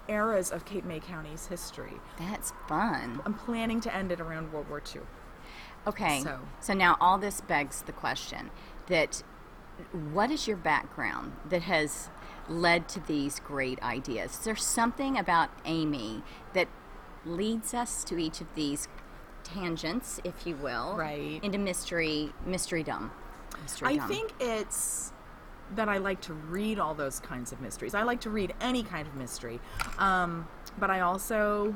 eras 0.08 0.50
of 0.52 0.64
Cape 0.64 0.84
May 0.84 1.00
County's 1.00 1.46
history. 1.46 1.94
That's 2.18 2.52
fun. 2.68 3.20
I'm 3.24 3.34
planning 3.34 3.80
to 3.80 3.94
end 3.94 4.12
it 4.12 4.20
around 4.20 4.52
World 4.52 4.68
War 4.68 4.80
II. 4.94 5.02
Okay. 5.86 6.20
So- 6.22 6.40
So 6.60 6.74
now 6.74 6.96
all 7.00 7.18
this 7.18 7.40
begs 7.40 7.82
the 7.82 7.92
question 7.92 8.50
that 8.86 9.22
what 10.12 10.30
is 10.30 10.46
your 10.46 10.56
background 10.56 11.32
that 11.48 11.62
has 11.62 12.08
led 12.48 12.88
to 12.90 13.00
these 13.00 13.40
great 13.40 13.82
ideas? 13.82 14.32
Is 14.38 14.38
there 14.44 14.56
something 14.56 15.18
about 15.18 15.50
Amy 15.64 16.22
that 16.54 16.68
leads 17.24 17.74
us 17.74 18.04
to 18.04 18.16
each 18.16 18.40
of 18.40 18.46
these 18.54 18.86
tangents, 19.42 20.20
if 20.24 20.46
you 20.46 20.56
will, 20.56 20.96
Right. 20.96 21.40
into 21.42 21.58
mystery, 21.58 22.32
mysterydom? 22.46 23.10
I 23.52 23.58
Mysterydom. 23.58 24.08
think 24.08 24.32
it's 24.40 25.12
that 25.74 25.88
I 25.88 25.98
like 25.98 26.20
to 26.22 26.32
read 26.32 26.78
all 26.78 26.94
those 26.94 27.20
kinds 27.20 27.52
of 27.52 27.60
mysteries. 27.60 27.94
I 27.94 28.02
like 28.02 28.20
to 28.22 28.30
read 28.30 28.54
any 28.60 28.82
kind 28.82 29.06
of 29.06 29.14
mystery. 29.14 29.60
Um, 29.98 30.46
but 30.78 30.90
I 30.90 31.00
also 31.00 31.74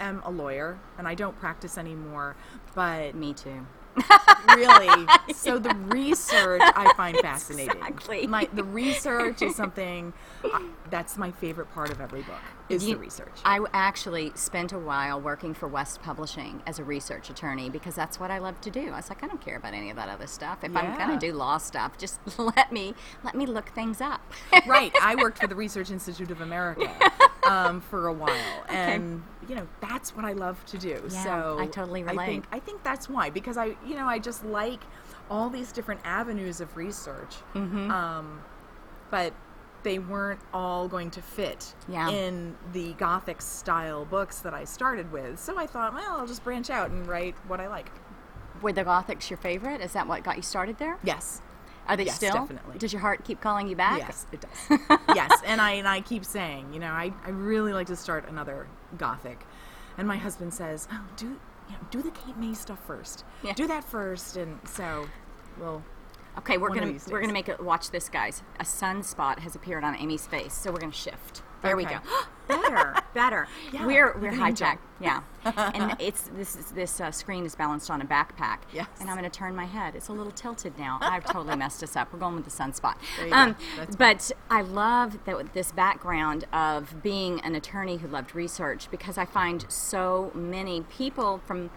am 0.00 0.22
a 0.24 0.30
lawyer 0.30 0.78
and 0.98 1.06
I 1.06 1.14
don't 1.14 1.38
practice 1.38 1.78
anymore. 1.78 2.36
But 2.74 3.14
Me 3.14 3.32
too. 3.34 3.66
Really, 4.54 5.06
so 5.34 5.58
the 5.58 5.74
research 5.88 6.62
I 6.64 6.92
find 6.96 7.16
fascinating. 7.22 7.76
Exactly. 7.76 8.26
My, 8.26 8.48
the 8.52 8.64
research 8.64 9.42
is 9.42 9.56
something 9.56 10.12
uh, 10.44 10.60
that's 10.90 11.16
my 11.16 11.30
favorite 11.32 11.72
part 11.74 11.90
of 11.90 12.00
every 12.00 12.22
book 12.22 12.34
is 12.68 12.86
You- 12.86 12.94
the 12.94 13.00
research. 13.00 13.32
I 13.44 13.60
actually 13.72 14.32
spent 14.34 14.72
a 14.72 14.78
while 14.78 15.20
working 15.20 15.54
for 15.54 15.66
West 15.68 16.02
Publishing 16.02 16.62
as 16.66 16.78
a 16.78 16.84
research 16.84 17.30
attorney 17.30 17.70
because 17.70 17.94
that's 17.94 18.20
what 18.20 18.30
I 18.30 18.38
love 18.38 18.60
to 18.62 18.70
do. 18.70 18.88
I 18.88 18.96
was 18.96 19.08
like, 19.08 19.22
I 19.22 19.26
don't 19.26 19.40
care 19.40 19.56
about 19.56 19.74
any 19.74 19.90
of 19.90 19.96
that 19.96 20.08
other 20.08 20.26
stuff. 20.26 20.62
If 20.62 20.76
I'm 20.76 20.96
going 20.96 21.18
to 21.18 21.26
do 21.26 21.32
law 21.32 21.58
stuff, 21.58 21.96
just 21.98 22.20
let 22.38 22.72
me 22.72 22.94
let 23.24 23.34
me 23.34 23.46
look 23.46 23.70
things 23.70 24.00
up. 24.00 24.20
right. 24.66 24.92
I 25.02 25.14
worked 25.14 25.38
for 25.38 25.46
the 25.46 25.54
Research 25.54 25.90
Institute 25.90 26.30
of 26.30 26.40
America 26.40 26.90
um, 27.48 27.80
for 27.80 28.06
a 28.08 28.12
while, 28.12 28.64
and 28.68 29.22
you 29.48 29.54
know 29.54 29.66
that's 29.80 30.14
what 30.14 30.24
I 30.24 30.32
love 30.32 30.64
to 30.66 30.78
do. 30.78 31.00
Yeah, 31.10 31.24
so 31.24 31.56
I 31.58 31.66
totally 31.66 32.02
I 32.04 32.08
think 32.08 32.20
relate. 32.20 32.44
I 32.52 32.58
think 32.58 32.82
that's 32.82 33.08
why 33.08 33.30
because 33.30 33.56
I 33.56 33.76
you 33.86 33.94
know 33.94 34.06
I 34.06 34.18
just 34.18 34.44
like 34.44 34.80
all 35.30 35.50
these 35.50 35.72
different 35.72 36.00
avenues 36.04 36.60
of 36.60 36.76
research, 36.76 37.34
Mm-hmm. 37.54 37.90
um, 37.90 38.42
but 39.10 39.32
they 39.84 39.98
weren't 39.98 40.40
all 40.52 40.88
going 40.88 41.10
to 41.12 41.22
fit 41.22 41.74
Yeah. 41.88 42.08
in 42.10 42.56
the 42.72 42.94
Gothic 42.94 43.40
style 43.40 44.04
books 44.04 44.40
that 44.40 44.52
I 44.52 44.64
started 44.64 45.12
with. 45.12 45.38
So 45.38 45.56
I 45.56 45.66
thought, 45.66 45.94
well, 45.94 46.18
I'll 46.18 46.26
just 46.26 46.42
branch 46.42 46.68
out 46.68 46.90
and 46.90 47.06
write 47.06 47.36
what 47.46 47.60
I 47.60 47.68
like. 47.68 47.90
Were 48.60 48.72
the 48.72 48.84
Gothics 48.84 49.30
your 49.30 49.36
favorite? 49.36 49.80
Is 49.80 49.92
that 49.92 50.08
what 50.08 50.24
got 50.24 50.36
you 50.36 50.42
started 50.42 50.78
there? 50.78 50.98
Yes. 51.04 51.42
Are 51.88 51.96
they 51.96 52.04
Yes, 52.04 52.16
still? 52.16 52.34
definitely. 52.34 52.78
Does 52.78 52.92
your 52.92 53.00
heart 53.00 53.24
keep 53.24 53.40
calling 53.40 53.66
you 53.68 53.76
back? 53.76 53.98
Yes, 53.98 54.26
it 54.32 54.40
does. 54.42 54.98
yes, 55.14 55.32
and 55.44 55.60
I 55.60 55.72
and 55.72 55.88
I 55.88 56.00
keep 56.00 56.24
saying, 56.24 56.72
you 56.72 56.80
know, 56.80 56.92
I, 56.92 57.12
I 57.24 57.30
really 57.30 57.72
like 57.72 57.86
to 57.88 57.96
start 57.96 58.28
another 58.28 58.66
gothic, 58.96 59.44
and 59.96 60.06
my 60.06 60.16
husband 60.16 60.52
says, 60.54 60.86
oh, 60.92 61.04
do 61.16 61.26
you 61.26 61.74
know, 61.74 61.78
do 61.90 62.02
the 62.02 62.10
Cape 62.10 62.36
May 62.36 62.54
stuff 62.54 62.78
first. 62.86 63.24
Yeah. 63.42 63.52
Do 63.54 63.66
that 63.66 63.84
first, 63.84 64.36
and 64.36 64.58
so, 64.64 65.06
well, 65.60 65.82
Okay, 66.38 66.56
we're 66.56 66.68
gonna 66.72 66.94
we're 67.10 67.20
gonna 67.20 67.32
make 67.32 67.48
it. 67.48 67.60
Watch 67.60 67.90
this, 67.90 68.08
guys. 68.08 68.42
A 68.60 68.64
sunspot 68.64 69.40
has 69.40 69.56
appeared 69.56 69.82
on 69.82 69.96
Amy's 69.96 70.24
face, 70.26 70.54
so 70.54 70.70
we're 70.70 70.78
gonna 70.78 70.92
shift. 70.92 71.42
There 71.62 71.76
we 71.76 71.84
go. 71.84 71.98
better, 72.48 72.94
better. 73.14 73.48
Yeah, 73.72 73.84
we're 73.86 74.16
we're 74.18 74.32
hijacked. 74.32 74.78
Yeah, 75.00 75.20
and 75.44 75.94
it's 76.00 76.22
this 76.34 76.56
is 76.56 76.66
this 76.72 77.00
uh, 77.00 77.10
screen 77.10 77.44
is 77.44 77.54
balanced 77.54 77.90
on 77.90 78.00
a 78.00 78.04
backpack. 78.06 78.58
Yes. 78.72 78.86
and 79.00 79.08
I'm 79.10 79.16
gonna 79.16 79.28
turn 79.28 79.54
my 79.54 79.66
head. 79.66 79.94
It's 79.94 80.08
a 80.08 80.12
little 80.12 80.32
tilted 80.32 80.78
now. 80.78 80.98
I've 81.02 81.24
totally 81.24 81.56
messed 81.64 81.82
us 81.82 81.96
up. 81.96 82.12
We're 82.12 82.18
going 82.20 82.36
with 82.36 82.44
the 82.44 82.50
sunspot. 82.50 82.94
Um, 83.32 83.56
but 83.98 84.30
I 84.50 84.62
love 84.62 85.18
that 85.26 85.52
this 85.52 85.72
background 85.72 86.46
of 86.52 87.02
being 87.02 87.40
an 87.40 87.54
attorney 87.54 87.98
who 87.98 88.08
loved 88.08 88.34
research 88.34 88.90
because 88.90 89.18
I 89.18 89.24
find 89.26 89.66
so 89.68 90.30
many 90.34 90.82
people 90.82 91.40
from 91.46 91.70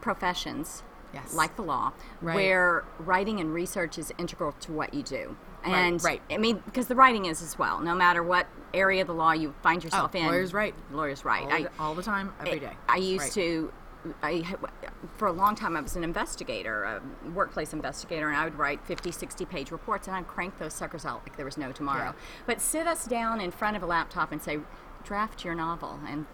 professions 0.00 0.82
Yes. 1.12 1.34
like 1.34 1.56
the 1.56 1.62
law 1.62 1.92
Right. 2.20 2.36
where 2.36 2.84
writing 2.98 3.40
and 3.40 3.52
research 3.52 3.98
is 3.98 4.12
integral 4.16 4.52
to 4.60 4.72
what 4.72 4.94
you 4.94 5.02
do 5.02 5.36
and 5.64 6.02
right. 6.02 6.22
i 6.30 6.36
mean 6.38 6.62
because 6.64 6.86
the 6.86 6.94
writing 6.94 7.26
is 7.26 7.42
as 7.42 7.58
well 7.58 7.80
no 7.80 7.94
matter 7.94 8.22
what 8.22 8.46
area 8.72 9.00
of 9.00 9.06
the 9.08 9.14
law 9.14 9.32
you 9.32 9.54
find 9.62 9.82
oh, 9.82 9.84
yourself 9.84 10.10
Oh, 10.14 10.18
in 10.18 10.26
lawyers 10.26 10.54
write. 10.54 10.74
lawyers 10.92 11.24
right 11.24 11.42
all, 11.42 11.62
the, 11.62 11.70
all 11.78 11.94
the 11.94 12.02
time, 12.02 12.32
every 12.40 12.60
day. 12.60 12.72
I 12.88 12.96
used 12.96 13.24
Right. 13.24 13.32
to. 13.32 13.72
I, 14.22 14.54
for 15.18 15.28
a 15.28 15.32
long 15.32 15.54
time, 15.54 15.76
I 15.76 15.80
was 15.82 15.94
an 15.94 16.04
investigator, 16.04 16.84
a 16.84 17.02
workplace 17.34 17.74
investigator, 17.74 18.28
and 18.28 18.36
I 18.36 18.44
would 18.44 18.56
write 18.56 18.82
50, 18.86 19.10
60 19.10 19.44
page 19.44 19.70
reports, 19.70 20.06
and 20.06 20.16
I'd 20.16 20.26
crank 20.26 20.58
those 20.58 20.72
suckers 20.72 21.04
out 21.04 21.20
like 21.24 21.36
there 21.36 21.44
was 21.44 21.58
no 21.58 21.70
tomorrow. 21.70 22.04
Yeah. 22.04 22.12
But 22.46 22.62
sit 22.62 22.86
us 22.86 23.04
down 23.04 23.42
in 23.42 23.50
front 23.50 23.76
of 23.76 23.82
a 23.82 23.86
laptop 23.86 24.32
and 24.32 24.40
say, 24.40 24.60
draft 25.04 25.44
your 25.44 25.54
novel, 25.54 26.00
and 26.08 26.24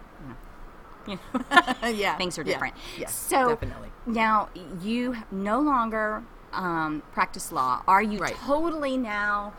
you 1.07 1.15
know, 1.15 1.61
yeah, 1.89 2.15
things 2.17 2.37
are 2.37 2.43
yeah, 2.43 2.53
different. 2.53 2.75
Yes, 2.97 3.13
so 3.13 3.49
definitely. 3.49 3.89
now 4.05 4.47
you 4.81 5.17
no 5.29 5.59
longer 5.59 6.23
um, 6.57 7.03
practice 7.13 7.51
law. 7.51 7.81
Are 7.87 8.01
you 8.01 8.19
Right. 8.19 8.35
totally 8.35 8.97
now? 8.97 9.53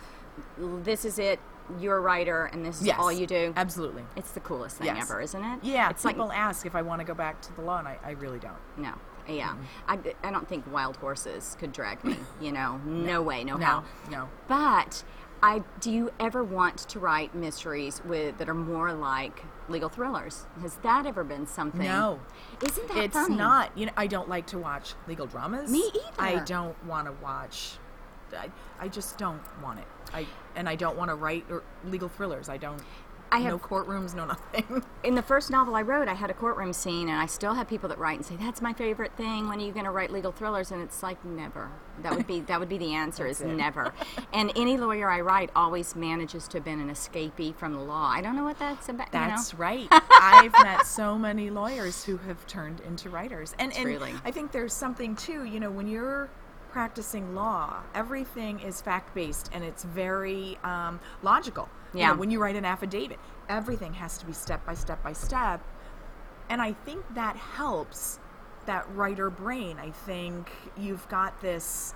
This 0.58 1.04
is 1.04 1.18
it. 1.18 1.40
You're 1.78 1.98
a 1.98 2.00
writer, 2.00 2.46
and 2.46 2.64
this 2.64 2.80
is 2.80 2.86
Yes, 2.86 2.96
all 2.98 3.12
you 3.12 3.26
do. 3.26 3.52
Absolutely. 3.56 4.02
It's 4.16 4.30
the 4.32 4.40
coolest 4.40 4.76
thing 4.78 4.86
Yes. 4.86 5.02
ever, 5.10 5.20
isn't 5.20 5.42
it? 5.44 5.60
Yeah, 5.62 5.90
it's 5.90 6.04
like 6.04 6.14
people 6.16 6.32
ask 6.32 6.64
if 6.66 6.74
I 6.74 6.82
want 6.82 7.00
to 7.00 7.04
go 7.04 7.14
back 7.14 7.40
to 7.42 7.54
the 7.56 7.62
law, 7.62 7.78
and 7.78 7.86
I, 7.88 7.98
I 8.04 8.10
really 8.12 8.38
don't. 8.38 8.56
no, 8.76 8.92
yeah. 9.28 9.48
Mm-hmm. 9.50 9.62
I, 10.24 10.28
I 10.28 10.30
don't 10.30 10.48
think 10.48 10.64
wild 10.72 10.96
horses 10.96 11.56
could 11.60 11.72
drag 11.72 12.02
me. 12.04 12.16
You 12.40 12.52
know, 12.52 12.78
no, 12.86 13.20
way, 13.22 13.44
no, 13.44 13.56
No, 13.58 13.66
how. 13.66 13.84
no. 14.10 14.28
But 14.48 15.04
I 15.42 15.62
do 15.80 15.90
you 15.90 16.10
ever 16.18 16.42
want 16.42 16.78
to 16.78 16.98
write 16.98 17.34
mysteries 17.34 18.02
with 18.04 18.38
that 18.38 18.48
are 18.48 18.54
more 18.54 18.92
like 18.92 19.44
legal 19.68 19.88
thrillers? 19.88 20.46
Has 20.60 20.76
that 20.76 21.06
ever 21.06 21.22
been 21.24 21.46
something? 21.46 21.82
No. 21.82 22.18
Isn't 22.64 22.88
that 22.88 22.94
fun? 22.94 23.04
it's 23.04 23.14
funny? 23.14 23.36
not 23.36 23.76
you 23.78 23.86
know 23.86 23.92
i 23.96 24.06
don't 24.06 24.28
like 24.28 24.46
to 24.48 24.58
watch 24.58 24.94
legal 25.06 25.26
dramas 25.26 25.70
Me 25.70 25.82
either. 25.94 26.02
i 26.18 26.42
don't 26.44 26.76
want 26.86 27.06
to 27.06 27.12
watch 27.22 27.78
I, 28.36 28.50
I 28.80 28.88
just 28.88 29.16
don't 29.16 29.40
want 29.62 29.78
it 29.78 29.86
i 30.12 30.26
and 30.56 30.68
i 30.68 30.74
don't 30.74 30.96
want 30.96 31.10
to 31.10 31.14
write 31.14 31.44
or 31.50 31.62
legal 31.84 32.08
thrillers 32.08 32.48
i 32.48 32.56
don't 32.56 32.82
I 33.30 33.38
have 33.40 33.52
no 33.52 33.58
courtrooms, 33.58 34.14
no 34.14 34.26
nothing. 34.26 34.82
in 35.04 35.14
the 35.14 35.22
first 35.22 35.50
novel 35.50 35.74
I 35.74 35.82
wrote, 35.82 36.08
I 36.08 36.14
had 36.14 36.30
a 36.30 36.34
courtroom 36.34 36.72
scene, 36.72 37.08
and 37.08 37.18
I 37.18 37.26
still 37.26 37.54
have 37.54 37.68
people 37.68 37.88
that 37.88 37.98
write 37.98 38.16
and 38.16 38.24
say, 38.26 38.36
"That's 38.36 38.60
my 38.62 38.72
favorite 38.72 39.12
thing." 39.16 39.48
When 39.48 39.58
are 39.60 39.64
you 39.64 39.72
going 39.72 39.84
to 39.84 39.90
write 39.90 40.10
legal 40.10 40.32
thrillers? 40.32 40.70
And 40.72 40.82
it's 40.82 41.02
like 41.02 41.22
never. 41.24 41.70
That 42.02 42.14
would 42.16 42.26
be 42.26 42.40
that 42.48 42.58
would 42.60 42.68
be 42.68 42.78
the 42.78 42.94
answer 42.94 43.26
is 43.26 43.40
it. 43.40 43.48
never. 43.48 43.92
And 44.32 44.52
any 44.56 44.76
lawyer 44.76 45.08
I 45.10 45.20
write 45.22 45.50
always 45.56 45.96
manages 45.96 46.46
to 46.48 46.58
have 46.58 46.64
been 46.64 46.80
an 46.80 46.90
escapee 46.90 47.54
from 47.56 47.72
the 47.72 47.80
law. 47.80 48.08
I 48.08 48.20
don't 48.20 48.36
know 48.36 48.44
what 48.44 48.58
that's 48.58 48.88
about. 48.88 49.12
you 49.12 49.18
know? 49.20 49.26
That's 49.28 49.54
right. 49.54 49.88
I've 49.90 50.52
met 50.52 50.86
so 50.86 51.18
many 51.18 51.50
lawyers 51.50 52.04
who 52.04 52.18
have 52.18 52.46
turned 52.46 52.80
into 52.80 53.08
writers, 53.10 53.54
and 53.58 53.72
and 53.74 53.84
really- 53.84 54.14
I 54.24 54.30
think 54.30 54.52
there's 54.52 54.72
something 54.72 55.16
too. 55.16 55.44
You 55.44 55.60
know, 55.60 55.70
when 55.70 55.88
you're 55.88 56.28
practicing 56.70 57.34
law, 57.34 57.82
everything 57.94 58.60
is 58.60 58.80
fact 58.80 59.14
based 59.14 59.50
and 59.52 59.64
it's 59.64 59.84
very 59.84 60.58
um, 60.64 61.00
logical. 61.22 61.68
You 61.94 62.00
Yeah. 62.00 62.08
know, 62.08 62.16
when 62.16 62.30
you 62.30 62.40
write 62.40 62.56
an 62.56 62.64
affidavit, 62.64 63.18
everything 63.48 63.94
has 63.94 64.18
to 64.18 64.26
be 64.26 64.32
step 64.32 64.64
by 64.66 64.74
step 64.74 65.02
by 65.02 65.12
step, 65.12 65.60
and 66.50 66.60
I 66.62 66.72
think 66.72 67.04
that 67.14 67.36
helps 67.36 68.18
that 68.66 68.86
writer 68.94 69.30
brain. 69.30 69.78
I 69.78 69.90
think 69.90 70.50
you've 70.76 71.06
got 71.08 71.40
this. 71.40 71.94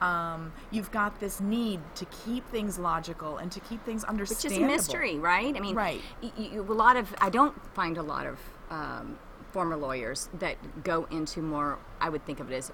Um, 0.00 0.52
you've 0.72 0.90
got 0.90 1.20
this 1.20 1.40
need 1.40 1.80
to 1.94 2.04
keep 2.06 2.48
things 2.50 2.76
logical 2.76 3.36
and 3.36 3.52
to 3.52 3.60
keep 3.60 3.84
things 3.84 4.02
which 4.02 4.08
understandable. 4.10 4.64
is 4.64 4.68
a 4.68 4.76
mystery, 4.76 5.18
right? 5.20 5.56
I 5.56 5.60
mean, 5.60 5.76
Right. 5.76 6.00
y- 6.20 6.32
y- 6.36 6.50
a 6.56 6.60
lot 6.62 6.96
of 6.96 7.14
I 7.20 7.30
don't 7.30 7.54
find 7.74 7.96
a 7.96 8.02
lot 8.02 8.26
of 8.26 8.38
um, 8.70 9.16
former 9.52 9.76
lawyers 9.76 10.28
that 10.38 10.82
go 10.82 11.06
into 11.10 11.40
more. 11.42 11.78
I 12.00 12.08
would 12.08 12.24
think 12.24 12.40
of 12.40 12.50
it 12.50 12.56
as 12.56 12.72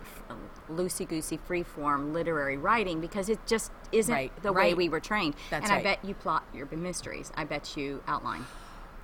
loosey 0.70 1.06
goosey, 1.06 1.36
free 1.36 1.62
form 1.62 2.12
literary 2.12 2.56
writing 2.56 3.00
because 3.00 3.28
it 3.28 3.38
just 3.46 3.72
isn't 3.92 4.14
Right, 4.14 4.42
the 4.42 4.52
way 4.52 4.74
we 4.74 4.88
were 4.88 5.00
trained. 5.00 5.34
That's 5.50 5.68
and 5.68 5.80
I 5.80 5.82
bet 5.82 6.04
you 6.04 6.14
plot 6.14 6.44
your 6.54 6.66
mysteries. 6.66 7.32
I 7.36 7.44
bet 7.44 7.76
you 7.76 8.02
outline. 8.06 8.44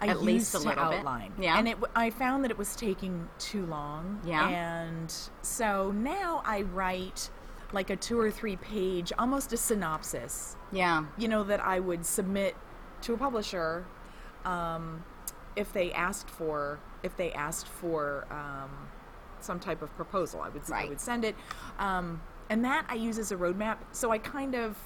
I 0.01 0.09
at 0.09 0.23
least 0.23 0.55
a 0.55 0.59
little 0.59 0.91
to 0.91 0.91
bit. 0.91 1.45
Yeah. 1.45 1.59
And 1.59 1.69
it, 1.69 1.79
I 1.95 2.11
found 2.11 2.45
that 2.45 2.51
it 2.51 2.59
was 2.59 2.75
taking 2.77 3.29
too 3.39 3.65
long. 3.67 4.21
Yeah. 4.25 4.49
And 4.49 5.15
so 5.43 5.93
now 5.93 6.43
I 6.45 6.63
write 6.63 7.31
like 7.73 7.91
a 7.91 7.97
two 7.97 8.19
or 8.21 8.31
three 8.31 8.57
page, 8.57 9.13
almost 9.19 9.53
a 9.53 9.57
synopsis, 9.57 10.57
Yeah. 10.73 11.07
you 11.17 11.29
know, 11.29 11.43
that 11.45 11.61
I 11.61 11.81
would 11.81 12.07
submit 12.07 12.57
to 13.03 13.15
a 13.15 13.17
publisher 13.17 13.85
um, 14.45 15.05
if 15.57 15.73
they 15.73 15.93
asked 15.93 16.29
for 16.29 16.79
if 17.03 17.17
they 17.17 17.33
asked 17.33 17.69
for 17.69 18.27
um, 18.31 18.71
some 19.41 19.61
type 19.61 19.83
of 19.83 19.95
proposal. 19.97 20.41
I 20.41 20.49
would 20.49 20.63
I 20.73 20.87
would 20.87 21.01
send 21.01 21.25
it, 21.25 21.37
um, 21.79 22.21
and 22.51 22.65
that 22.65 22.87
I 22.89 22.95
use 22.95 23.19
as 23.19 23.31
a 23.33 23.37
roadmap. 23.37 23.77
So 23.93 24.11
I 24.11 24.19
kind 24.19 24.55
of 24.55 24.77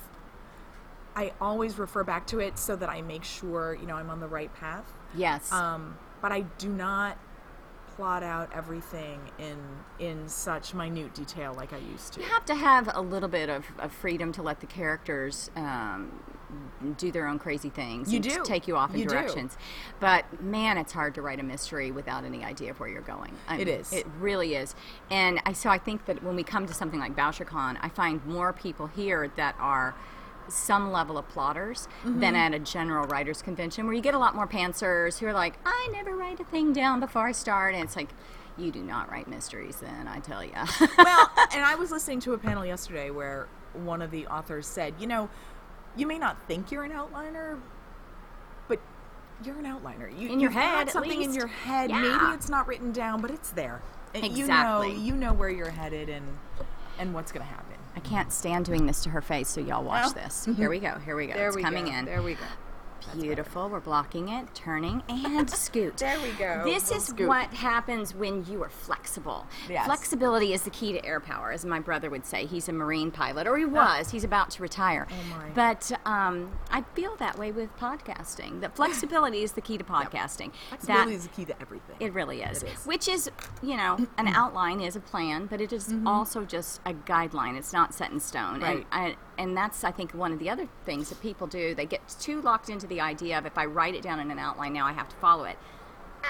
I 1.14 1.32
always 1.40 1.78
refer 1.78 2.04
back 2.04 2.26
to 2.28 2.40
it 2.40 2.58
so 2.58 2.76
that 2.76 2.88
I 2.88 3.02
make 3.02 3.25
sure 3.25 3.76
you 3.80 3.87
know 3.87 3.94
I'm 3.94 4.10
on 4.10 4.20
the 4.20 4.28
right 4.28 4.52
path. 4.54 4.92
Yes. 5.16 5.50
Um, 5.52 5.96
but 6.20 6.32
I 6.32 6.40
do 6.58 6.68
not 6.68 7.18
plot 7.96 8.22
out 8.22 8.50
everything 8.54 9.20
in 9.38 9.58
in 9.98 10.28
such 10.28 10.75
minute 10.75 11.14
detail 11.14 11.54
like 11.54 11.72
I 11.72 11.78
used 11.78 12.12
to. 12.14 12.20
you 12.20 12.26
have 12.26 12.44
to 12.46 12.54
have 12.54 12.88
a 12.94 13.00
little 13.00 13.28
bit 13.28 13.48
of, 13.48 13.64
of 13.78 13.92
freedom 13.92 14.30
to 14.32 14.42
let 14.42 14.60
the 14.60 14.66
characters 14.66 15.50
um, 15.56 16.22
do 16.97 17.12
their 17.12 17.26
own 17.26 17.38
crazy 17.38 17.69
things. 17.71 18.11
You 18.12 18.17
and 18.17 18.25
do. 18.25 18.43
take 18.45 18.67
you 18.69 18.76
off 18.76 18.95
in 18.95 19.00
You 19.00 19.07
do. 19.07 19.14
directions. 19.14 19.57
But 20.00 20.43
man, 20.43 20.78
it's 20.78 20.93
hard 20.93 21.14
to 21.17 21.23
write 21.23 21.40
a 21.40 21.43
mystery 21.43 21.90
without 21.90 22.25
any 22.25 22.45
idea 22.45 22.71
of 22.71 22.81
where 22.81 22.88
you're 22.88 23.00
going. 23.02 23.33
I 23.47 23.57
It 23.59 23.67
mean, 23.67 23.76
is. 23.81 23.93
It 23.93 24.07
really 24.19 24.55
is. 24.55 24.75
And 25.11 25.40
I, 25.45 25.52
so 25.52 25.69
I 25.71 25.78
think 25.78 26.07
that 26.07 26.23
when 26.23 26.37
we 26.37 26.43
come 26.43 26.67
to 26.67 26.75
something 26.75 27.00
like 27.00 27.14
BoucherCon, 27.17 27.78
I 27.81 27.88
find 27.88 28.25
more 28.26 28.52
people 28.52 28.87
here 28.87 29.31
that 29.37 29.55
are 29.59 29.95
some 30.49 30.90
level 30.93 31.19
of 31.19 31.28
plotters 31.28 31.87
Mm-hmm. 32.05 32.21
than 32.21 32.35
at 32.37 32.55
a 32.55 32.59
general 32.59 33.07
writers 33.09 33.43
convention 33.43 33.85
where 33.85 33.95
you 33.95 34.00
get 34.00 34.14
a 34.14 34.19
lot 34.19 34.35
more 34.35 34.47
pantsers 34.47 35.19
who 35.19 35.26
are 35.26 35.33
like, 35.35 35.55
I 35.67 35.88
never 35.93 36.17
write 36.17 36.40
a 36.40 36.45
thing 36.45 36.73
down 36.73 37.00
before 37.00 37.26
I 37.26 37.33
start. 37.33 37.75
And 37.75 37.85
it's 37.85 37.97
like, 37.97 38.09
you 38.57 38.73
do 38.73 38.83
not 38.83 39.11
write 39.11 39.28
mysteries 39.28 39.76
then, 39.76 40.09
I 40.09 40.21
tell 40.21 40.43
you. 40.43 40.52
well, 40.97 41.31
and 41.52 41.64
I 41.64 41.75
was 41.75 41.90
listening 41.90 42.21
to 42.21 42.33
a 42.33 42.38
panel 42.38 42.64
yesterday 42.64 43.11
where 43.11 43.47
one 43.75 44.00
of 44.00 44.11
the 44.11 44.26
authors 44.26 44.67
said, 44.67 44.94
you 44.99 45.07
know, 45.07 45.29
you 45.98 46.06
may 46.06 46.18
not 46.18 46.37
think 46.46 46.70
you're 46.70 46.84
an 46.84 46.92
outliner, 46.92 47.58
but 48.68 48.80
you're 49.44 49.58
an 49.58 49.64
outliner. 49.64 50.11
You, 50.18 50.28
In 50.28 50.40
your 50.40 50.50
you've 50.50 50.54
got 50.54 50.62
head, 50.78 50.88
at 50.88 50.92
something 50.92 51.20
in 51.22 51.34
your 51.34 51.48
head. 51.48 51.90
Yeah. 51.90 52.00
Maybe 52.00 52.34
it's 52.34 52.48
not 52.48 52.66
written 52.66 52.92
down, 52.92 53.20
but 53.20 53.30
it's 53.30 53.50
there. 53.50 53.82
And 54.14 54.24
Exactly. 54.24 54.88
You 54.92 54.96
know, 54.96 55.04
you 55.04 55.12
know 55.14 55.32
where 55.34 55.50
you're 55.50 55.70
headed 55.70 56.08
and 56.08 56.24
and 56.98 57.14
what's 57.14 57.30
going 57.30 57.44
to 57.46 57.52
happen. 57.52 57.76
I 57.94 58.00
can't 58.00 58.32
stand 58.32 58.64
doing 58.64 58.87
this 58.87 59.02
to 59.04 59.11
her 59.11 59.20
face, 59.20 59.48
so 59.48 59.61
y'all 59.61 59.84
watch 59.84 60.06
Oh. 60.08 60.12
this. 60.12 60.42
Mm-hmm. 60.46 60.54
Here 60.54 60.70
we 60.70 60.78
go. 60.78 60.98
Here 61.04 61.14
we 61.16 61.26
go. 61.26 61.34
There 61.34 61.48
it's 61.48 61.56
we 61.56 61.62
coming 61.62 61.84
go. 61.87 61.92
in. 61.92 62.04
There 62.06 62.22
we 62.22 62.34
go. 62.34 62.40
Beautiful. 63.16 63.68
We're 63.68 63.80
blocking 63.80 64.28
it, 64.28 64.54
turning, 64.54 65.02
and 65.08 65.48
scoot. 65.50 65.96
There 66.08 66.18
we 66.20 66.30
go. 66.32 66.62
This 66.64 66.84
Little 66.90 66.96
is 66.98 67.04
scoot. 67.06 67.28
what 67.28 67.52
happens 67.54 68.14
when 68.14 68.44
you 68.46 68.62
are 68.62 68.68
flexible. 68.68 69.46
Yes. 69.68 69.87
Flexibility 69.87 70.52
is 70.52 70.62
the 70.62 70.70
key 70.70 70.92
to 70.92 71.04
air 71.04 71.20
power, 71.20 71.50
as 71.52 71.64
my 71.64 71.80
brother 71.80 72.11
would 72.11 72.24
say. 72.26 72.46
He's 72.46 72.68
a 72.68 72.72
Marine 72.72 73.11
pilot, 73.11 73.46
or 73.46 73.56
he 73.58 73.64
was. 73.64 74.11
He's 74.11 74.24
about 74.24 74.50
to 74.52 74.62
retire. 74.62 75.06
Oh, 75.11 75.37
my. 75.37 75.48
But 75.54 75.90
um, 76.04 76.52
I 76.70 76.82
feel 76.94 77.16
that 77.16 77.38
way 77.38 77.52
with 77.52 77.74
podcasting. 77.76 78.61
That 78.61 78.76
flexibility 78.76 79.42
is 79.42 79.52
the 79.52 79.61
key 79.61 79.78
to 79.78 79.84
podcasting. 79.98 80.52
Flexibility 80.68 81.11
That- 81.11 81.16
is 81.16 81.22
the 81.26 81.34
key 81.34 81.44
to 81.46 81.61
everything. 81.61 81.96
it 82.00 82.12
really 82.12 82.42
is. 82.42 82.62
It 82.62 82.70
is. 82.70 82.87
Which 82.87 83.08
is, 83.08 83.30
you 83.62 83.76
know, 83.76 83.98
an 84.18 84.28
outline 84.28 84.80
is 84.80 84.96
a 84.96 85.00
plan, 85.00 85.46
but 85.46 85.61
it 85.61 85.72
is 85.72 85.94
also 86.06 86.44
just 86.44 86.80
a 86.87 86.92
guideline. 86.94 87.56
It's 87.56 87.72
not 87.72 87.94
set 87.94 88.11
in 88.11 88.20
stone. 88.20 88.61
Right. 88.61 88.76
And, 88.78 88.84
I, 88.92 89.16
and 89.38 89.57
that's, 89.57 89.85
I 89.85 89.90
think, 89.92 90.12
one 90.12 90.33
of 90.33 90.38
the 90.38 90.51
other 90.51 90.68
things 90.85 91.09
that 91.09 91.20
people 91.22 91.46
do. 91.46 91.74
They 91.74 91.87
get 91.87 92.07
too 92.20 92.42
locked 92.42 92.68
into 92.68 92.87
the 92.87 93.01
idea 93.01 93.38
of 93.38 93.46
if 93.46 93.57
I 93.57 93.64
write 93.66 93.94
it 93.94 94.03
down 94.03 94.20
in 94.20 94.31
an 94.31 94.38
outline, 94.38 94.72
now 94.72 94.85
I 94.87 94.92
have 94.92 95.09
to 95.09 95.16
follow 95.16 95.44
it. 95.44 95.57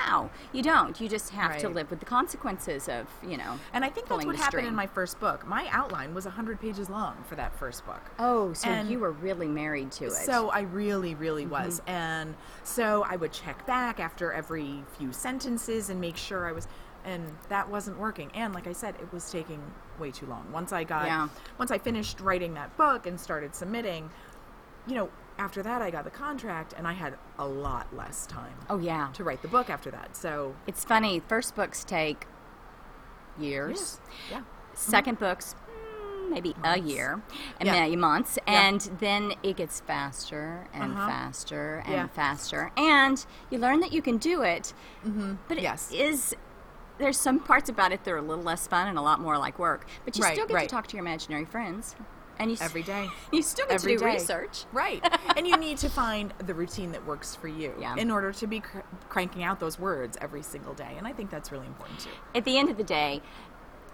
No, 0.06 0.28
you 0.52 0.62
don't. 0.62 1.00
You 1.00 1.08
just 1.08 1.30
have 1.30 1.56
to 1.58 1.68
live 1.70 1.88
with 1.90 1.98
the 1.98 2.04
consequences 2.06 2.90
of, 2.90 3.06
you 3.26 3.38
know. 3.38 3.58
And 3.72 3.84
I 3.86 3.88
think 3.88 4.06
that's 4.06 4.26
what 4.26 4.36
happened 4.36 4.66
in 4.66 4.74
my 4.74 4.86
first 4.86 5.18
book. 5.18 5.46
My 5.46 5.66
outline 5.70 6.14
was 6.14 6.26
100 6.26 6.60
pages 6.60 6.90
long 6.90 7.16
for 7.26 7.36
that 7.36 7.58
first 7.58 7.86
book. 7.86 8.02
Oh, 8.18 8.52
so 8.52 8.68
And- 8.68 8.90
you 8.90 8.98
were 8.98 9.12
really 9.12 9.48
married 9.48 9.90
to 9.92 10.04
it. 10.04 10.12
So 10.12 10.50
I 10.50 10.60
really, 10.60 11.14
really 11.14 11.44
Mm-hmm. 11.44 11.64
was. 11.64 11.80
And 11.86 12.34
so 12.64 13.02
I 13.08 13.16
would 13.16 13.32
check 13.32 13.66
back 13.66 13.98
after 13.98 14.30
every 14.30 14.84
few 14.98 15.10
sentences 15.12 15.88
and 15.88 15.98
make 16.00 16.18
sure 16.18 16.46
I 16.46 16.52
was 16.52 16.68
and 17.04 17.24
that 17.48 17.70
wasn't 17.70 17.98
working. 17.98 18.30
And 18.34 18.52
like 18.52 18.66
I 18.66 18.72
said, 18.72 18.94
it 19.00 19.10
was 19.12 19.30
taking 19.30 19.62
way 19.98 20.10
too 20.10 20.26
long. 20.26 20.50
Once 20.52 20.72
I 20.72 20.84
got 20.84 21.06
Yeah. 21.06 21.28
once 21.58 21.70
I 21.70 21.78
finished 21.78 22.20
writing 22.20 22.54
that 22.54 22.76
book 22.76 23.06
and 23.06 23.18
started 23.18 23.54
submitting, 23.54 24.10
you 24.86 24.94
know, 24.94 25.08
after 25.38 25.62
that 25.62 25.82
I 25.82 25.90
got 25.90 26.04
the 26.04 26.10
contract 26.10 26.74
and 26.76 26.86
I 26.86 26.92
had 26.92 27.14
a 27.38 27.46
lot 27.46 27.94
less 27.94 28.26
time 28.26 28.54
oh, 28.68 28.78
yeah. 28.78 29.08
to 29.12 29.22
write 29.24 29.42
the 29.42 29.48
book 29.48 29.70
after 29.70 29.90
that. 29.92 30.16
So 30.16 30.54
It's 30.66 30.84
funny. 30.84 31.20
First 31.20 31.54
books 31.54 31.84
take 31.84 32.26
years. 33.38 34.00
yeah. 34.30 34.42
Second 34.74 35.18
books, 35.18 35.54
mm, 35.70 36.30
maybe 36.30 36.54
a 36.64 36.78
year, 36.78 37.20
and 37.60 37.66
Yeah. 37.66 37.72
maybe 37.80 37.96
months, 37.96 38.38
Yeah. 38.46 38.60
and 38.68 38.80
then 39.00 39.34
it 39.42 39.56
gets 39.56 39.80
faster 39.80 40.66
and 40.72 40.92
Uh-huh. 40.92 41.06
faster 41.08 41.82
and 41.84 41.92
Yeah. 41.94 42.06
faster, 42.08 42.70
and 42.76 43.24
you 43.50 43.58
learn 43.58 43.80
that 43.80 43.92
you 43.92 44.02
can 44.02 44.18
do 44.18 44.42
it. 44.42 44.72
Mm-hmm. 45.04 45.34
But 45.48 45.58
it 45.58 45.62
Yes. 45.62 45.90
is 45.92 46.34
there's 46.98 47.16
some 47.18 47.38
parts 47.40 47.68
about 47.68 47.92
it 47.92 48.04
that 48.04 48.10
are 48.10 48.18
a 48.18 48.22
little 48.22 48.44
less 48.44 48.66
fun 48.66 48.88
and 48.88 48.98
a 48.98 49.02
lot 49.02 49.20
more 49.20 49.38
like 49.38 49.58
work, 49.58 49.86
but 50.04 50.16
you 50.16 50.24
Right, 50.24 50.34
still 50.34 50.46
get 50.46 50.54
right. 50.54 50.68
to 50.68 50.74
talk 50.74 50.86
to 50.88 50.96
your 50.96 51.04
imaginary 51.04 51.44
friends, 51.44 51.94
and 52.38 52.50
you 52.50 52.56
Every 52.60 52.82
day. 52.82 53.08
You 53.32 53.42
still 53.42 53.66
get 53.66 53.74
Every 53.76 53.92
to 53.94 53.98
do 53.98 54.04
day. 54.04 54.12
research. 54.14 54.64
Right. 54.72 55.02
and 55.36 55.46
you 55.46 55.56
need 55.56 55.78
to 55.78 55.88
find 55.88 56.32
the 56.46 56.54
routine 56.54 56.92
that 56.92 57.04
works 57.06 57.34
for 57.34 57.48
you 57.48 57.74
Yeah. 57.80 57.96
in 57.96 58.10
order 58.10 58.32
to 58.32 58.46
be 58.46 58.60
cr- 58.60 58.78
cranking 59.08 59.42
out 59.42 59.58
those 59.60 59.78
words 59.78 60.16
every 60.20 60.42
single 60.42 60.74
day. 60.74 60.94
And 60.96 61.06
I 61.06 61.12
think 61.12 61.30
that's 61.30 61.50
really 61.52 61.66
important 61.66 62.00
too. 62.00 62.10
At 62.34 62.44
the 62.44 62.56
end 62.58 62.70
of 62.70 62.76
the 62.76 62.84
day, 62.84 63.22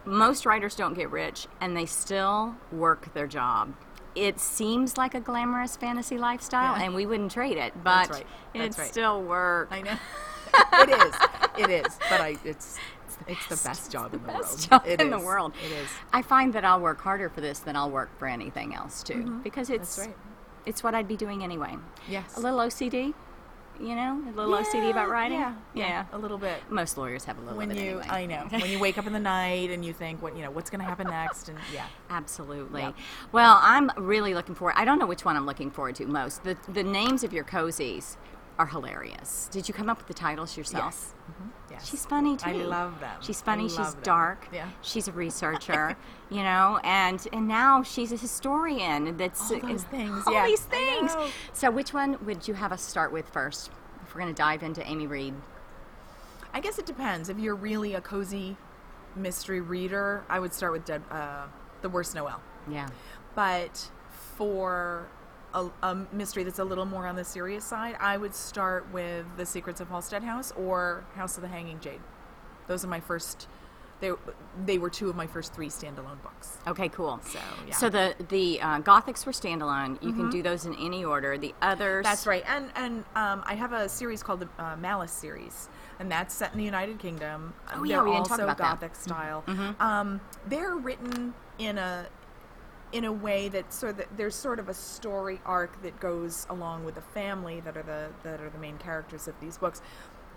most 0.05 0.45
writers 0.45 0.75
don't 0.77 0.93
get 0.95 1.11
rich, 1.11 1.47
and 1.61 1.75
they 1.77 1.87
still 1.87 2.57
work 2.71 3.14
their 3.14 3.27
job. 3.27 3.75
It 4.14 4.38
seems 4.38 4.97
like 4.99 5.14
a 5.14 5.21
glamorous 5.21 5.77
fantasy 5.77 6.19
lifestyle, 6.19 6.77
Yeah. 6.79 6.85
and 6.85 6.95
we 6.95 7.07
wouldn't 7.07 7.33
trade 7.33 7.57
it, 7.57 7.73
but 7.83 8.11
right. 8.11 8.27
it 8.53 8.77
right. 8.79 8.88
still 8.88 9.23
work. 9.23 9.69
I 9.71 9.81
know. 9.83 9.97
it 10.75 10.90
is. 10.90 11.14
It 11.59 11.71
is. 11.87 11.99
But 12.11 12.21
I 12.21 12.37
it's 12.45 12.79
it's 13.27 13.46
the 13.46 13.68
best 13.68 13.90
job 13.92 14.14
in 14.14 14.22
the 14.22 14.29
best 14.29 14.70
world. 14.70 14.83
job 14.85 14.87
It 14.87 15.00
in 15.00 15.11
the 15.11 15.18
world. 15.20 15.53
It 15.64 15.72
is. 15.72 15.88
I 16.12 16.22
find 16.22 16.53
that 16.55 16.64
I'll 16.64 16.81
work 16.81 17.00
harder 17.00 17.29
for 17.29 17.40
this 17.40 17.59
than 17.61 17.77
I'll 17.77 17.90
work 17.90 18.11
for 18.18 18.27
anything 18.29 18.74
else 18.74 19.03
too, 19.03 19.40
because 19.42 19.70
it's 19.70 19.98
Mm-hmm. 19.98 20.11
right. 20.11 20.16
it's 20.66 20.83
what 20.83 20.94
I'd 20.94 21.09
be 21.09 21.16
doing 21.16 21.42
anyway. 21.44 21.77
Yes. 22.09 22.37
A 22.37 22.40
little 22.40 22.59
OCD, 22.59 23.12
you 23.81 23.96
know, 23.96 24.22
a 24.29 24.33
little 24.37 24.55
OCD 24.55 24.90
about 24.90 25.09
writing. 25.09 25.38
Yeah. 25.40 25.55
yeah. 25.74 26.05
A 26.12 26.18
little 26.18 26.38
bit. 26.38 26.59
Most 26.70 26.96
lawyers 26.96 27.24
have 27.24 27.38
a 27.38 27.40
little 27.40 27.59
When 27.59 27.68
bit 27.70 27.79
you 27.79 27.98
anyway. 27.98 28.07
I 28.09 28.27
know. 28.27 28.46
When 28.50 28.70
you 28.70 28.79
wake 28.79 28.98
up 28.98 29.07
in 29.07 29.12
the 29.12 29.18
night 29.18 29.70
and 29.70 29.85
you 29.85 29.92
think 29.92 30.22
what 30.22 30.37
you 30.37 30.42
know, 30.42 30.50
what's 30.53 30.70
gonna 30.70 30.85
happen 30.85 31.09
next 31.09 31.48
and 31.48 31.59
yeah. 31.72 31.87
Absolutely. 32.09 32.83
Yep. 32.83 32.94
Well, 33.33 33.59
I'm 33.61 33.90
really 33.96 34.33
looking 34.35 34.55
forward. 34.55 34.74
I 34.77 34.85
don't 34.85 34.98
know 34.98 35.07
which 35.07 35.24
one 35.24 35.37
I'm 35.37 35.46
looking 35.46 35.70
forward 35.70 35.96
to 35.96 36.07
most. 36.07 36.44
The 36.44 36.57
the 36.68 36.85
names 36.85 37.24
of 37.24 37.33
your 37.33 37.44
cozies 37.44 38.16
are 38.59 38.67
hilarious. 38.67 39.49
Did 39.51 39.67
you 39.69 39.75
come 39.75 39.88
up 39.90 39.99
with 39.99 40.07
the 40.07 40.14
titles 40.14 40.57
yourself? 40.57 40.85
Yes. 40.95 41.14
Mhm. 41.31 41.51
Yes. 41.73 41.88
She's 41.88 42.07
funny 42.07 42.37
too. 42.37 42.51
I 42.51 42.53
love 42.53 43.01
them. 43.01 43.21
She's 43.21 43.40
funny. 43.40 43.69
She's 43.69 43.95
them. 43.95 44.03
dark. 44.05 44.49
Yeah. 44.53 44.69
She's 44.83 45.09
a 45.09 45.12
researcher. 45.12 45.97
you 46.31 46.43
know, 46.43 46.79
and 46.85 47.27
and 47.33 47.49
now 47.49 47.83
she's 47.83 48.12
a 48.12 48.17
historian. 48.17 49.17
That's 49.17 49.51
All 49.51 49.59
those 49.61 49.83
things, 49.85 50.23
All 50.27 50.33
yeah. 50.33 50.47
these 50.47 50.61
things. 50.61 51.17
So, 51.53 51.71
which 51.71 51.93
one 51.93 52.25
would 52.25 52.47
you 52.47 52.55
have 52.55 52.71
us 52.73 52.83
start 52.83 53.12
with 53.12 53.29
first? 53.29 53.71
If 54.05 54.14
we're 54.14 54.21
going 54.21 54.35
to 54.35 54.38
dive 54.40 54.62
into 54.62 54.87
Amy 54.87 55.07
Reade. 55.07 55.35
I 56.53 56.61
guess 56.61 56.79
it 56.79 56.87
depends. 56.87 57.29
If 57.29 57.38
you're 57.38 57.57
really 57.57 57.95
a 57.95 58.01
cozy 58.01 58.57
mystery 59.17 59.61
reader, 59.61 60.23
I 60.29 60.38
would 60.38 60.53
start 60.53 60.71
with 60.73 60.85
Dead, 60.85 61.03
uh, 61.11 61.47
The 61.83 61.88
Worst 61.88 62.14
Noel. 62.14 62.40
Yeah. 62.71 62.88
But 63.35 63.90
for 64.37 65.09
a, 65.55 65.71
a 65.83 66.07
mystery 66.12 66.45
that's 66.45 66.59
a 66.59 66.64
little 66.64 66.85
more 66.85 67.07
on 67.07 67.17
the 67.17 67.25
serious 67.25 67.64
side, 67.64 67.97
I 68.01 68.17
would 68.17 68.35
start 68.35 68.93
with 68.93 69.25
The 69.37 69.47
Secrets 69.47 69.81
of 69.81 69.88
Hallstead 69.88 70.23
House 70.23 70.53
or 70.53 71.05
House 71.14 71.37
of 71.37 71.43
the 71.43 71.49
Hanging 71.49 71.81
Jade. 71.81 72.01
Those 72.67 72.85
are 72.85 72.88
my 72.88 73.01
first. 73.01 73.49
They 74.01 74.11
they 74.67 74.77
were 74.77 74.90
two 74.90 75.09
of 75.09 75.17
my 75.17 75.27
first 75.27 75.55
three 75.55 75.69
standalone 75.69 76.21
books. 76.23 76.59
Okay, 76.67 76.88
cool. 76.88 77.21
So, 77.23 77.38
yeah. 77.38 77.40
Mm-hmm. 77.40 77.73
So 77.73 77.88
the 77.88 78.14
the 78.29 78.61
uh, 78.61 78.81
Gothics 78.81 79.25
were 79.25 79.33
standalone. 79.33 80.03
You 80.03 80.12
can 80.12 80.31
do 80.31 80.43
those 80.43 80.67
in 80.67 80.75
any 80.75 81.05
order. 81.05 81.38
The 81.38 81.55
others. 81.62 82.05
That's 82.05 82.27
right. 82.27 82.43
And 82.47 82.71
and 82.75 83.05
um, 83.14 83.45
I 83.47 83.55
have 83.55 83.73
a 83.73 83.88
series 83.88 84.23
called 84.23 84.40
the 84.40 84.49
uh, 84.59 84.77
Malice 84.77 85.12
series, 85.12 85.69
and 86.01 86.11
that's 86.11 86.35
set 86.35 86.53
in 86.53 86.59
the 86.59 86.64
United 86.64 86.99
Kingdom. 86.99 87.55
Oh, 87.73 87.85
yeah, 87.85 87.97
they're 87.97 88.05
we 88.05 88.11
didn't 88.11 88.25
talk 88.25 88.40
also 88.40 88.45
about 88.45 88.59
that. 88.59 88.81
Mm-hmm. 88.81 88.81
Gothic 88.81 88.97
style. 88.97 89.45
Um, 89.81 90.21
they're 90.49 90.75
written 90.75 91.33
in 91.59 91.79
a 91.79 92.07
in 92.94 93.04
a 93.04 93.12
way 93.12 93.48
that 93.50 93.72
sort 93.74 93.98
of 93.98 94.07
there's 94.16 94.35
sort 94.37 94.59
of 94.59 94.68
a 94.70 94.74
story 94.74 95.40
arc 95.44 95.83
that 95.83 95.98
goes 96.00 96.46
along 96.48 96.85
with 96.85 96.94
the 96.94 97.00
family 97.02 97.61
that 97.61 97.76
are 97.76 97.83
the 97.83 98.09
that 98.22 98.40
are 98.40 98.48
the 98.48 98.59
main 98.59 98.78
characters 98.78 99.28
of 99.28 99.35
these 99.40 99.59
books. 99.59 99.83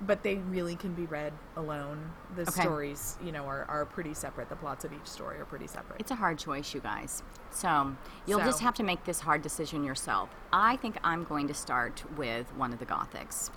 But 0.01 0.21
they 0.21 0.35
really 0.35 0.75
can 0.75 0.93
be 0.93 1.05
read 1.07 1.33
alone. 1.55 2.11
The 2.35 2.43
Okay. 2.43 2.61
stories, 2.61 3.17
you 3.23 3.31
know, 3.31 3.45
are, 3.45 3.65
are 3.67 3.83
pretty 3.85 4.13
separate. 4.13 4.47
The 4.47 4.55
plots 4.55 4.85
of 4.85 4.93
each 4.93 5.07
story 5.07 5.39
are 5.39 5.45
pretty 5.45 5.65
separate. 5.65 5.99
It's 5.99 6.11
a 6.11 6.15
hard 6.15 6.37
choice, 6.37 6.71
you 6.75 6.81
guys. 6.81 7.23
So 7.49 7.95
you'll 8.27 8.41
just 8.41 8.59
have 8.61 8.75
to 8.75 8.83
make 8.83 9.05
this 9.05 9.19
hard 9.21 9.41
decision 9.41 9.83
yourself. 9.83 10.29
I 10.53 10.75
think 10.77 10.97
I'm 11.03 11.23
going 11.23 11.47
to 11.47 11.55
start 11.55 12.03
with 12.15 12.45
one 12.55 12.73
of 12.73 12.77
the 12.79 12.85
Gothics. 12.85 13.49